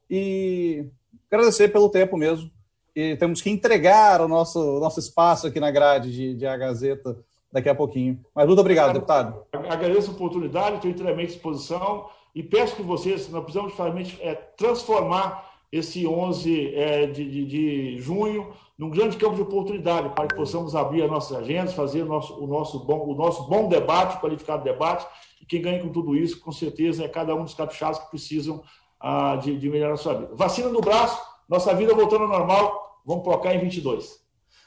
[0.09, 0.85] E
[1.31, 2.49] agradecer pelo tempo mesmo.
[2.95, 7.17] E temos que entregar o nosso, nosso espaço aqui na grade de, de A Gazeta
[7.51, 8.19] daqui a pouquinho.
[8.33, 9.45] Mas muito obrigado, deputado.
[9.69, 12.07] Agradeço a oportunidade, estou inteiramente à disposição.
[12.33, 17.99] E peço que vocês, nós precisamos realmente é, transformar esse 11 é, de, de, de
[17.99, 22.05] junho num grande campo de oportunidade para que possamos abrir as nossas agendas, fazer o
[22.05, 25.05] nosso, o nosso, bom, o nosso bom debate, qualificado debate,
[25.39, 28.63] e quem ganha com tudo isso, com certeza, é cada um dos capixabas que precisam
[28.99, 30.31] ah, de, de melhorar a sua vida.
[30.33, 31.21] Vacina no braço,
[31.51, 34.21] nossa vida voltando ao normal, vamos colocar em 22.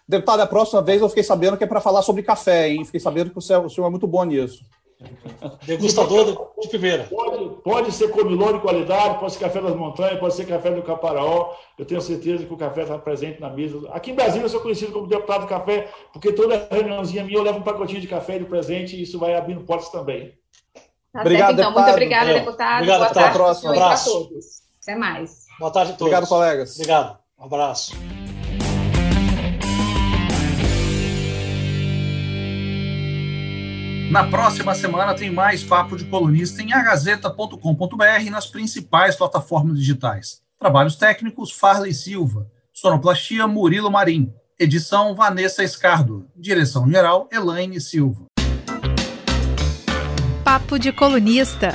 [0.07, 2.85] Deputado, a próxima vez eu fiquei sabendo que é para falar sobre café, hein?
[2.85, 4.63] Fiquei sabendo que o senhor, o senhor é muito bom nisso.
[5.65, 7.05] Degustador de primeira.
[7.05, 10.83] Pode, pode ser comilão de qualidade, pode ser café das montanhas, pode ser café do
[10.83, 11.55] Caparaó.
[11.79, 13.81] Eu tenho certeza que o café está presente na mesa.
[13.91, 17.43] Aqui em Brasília eu sou conhecido como deputado de café, porque toda reuniãozinha minha eu
[17.43, 20.35] levo um pacotinho de café de presente e isso vai abrindo portas também.
[21.11, 21.71] Tá obrigado, certo, então.
[21.71, 21.87] Deputado.
[21.87, 22.75] Muito obrigada, deputado.
[22.75, 23.25] Obrigado, Boa deputado.
[23.25, 23.39] tarde.
[23.39, 23.69] Próximo.
[23.69, 24.11] Um abraço.
[24.29, 24.47] todos.
[24.83, 25.44] Até mais.
[25.59, 26.13] Boa tarde a todos.
[26.13, 26.75] Obrigado, colegas.
[26.75, 27.19] Obrigado.
[27.39, 27.93] Um abraço.
[34.11, 40.41] Na próxima semana tem mais Papo de Colunista em agazeta.com.br e nas principais plataformas digitais.
[40.59, 42.47] Trabalhos técnicos, Farley Silva.
[42.73, 44.33] Sonoplastia, Murilo Marim.
[44.59, 46.27] Edição, Vanessa Escardo.
[46.37, 48.27] Direção-geral, Elaine Silva.
[50.45, 51.75] Papo de Colunista.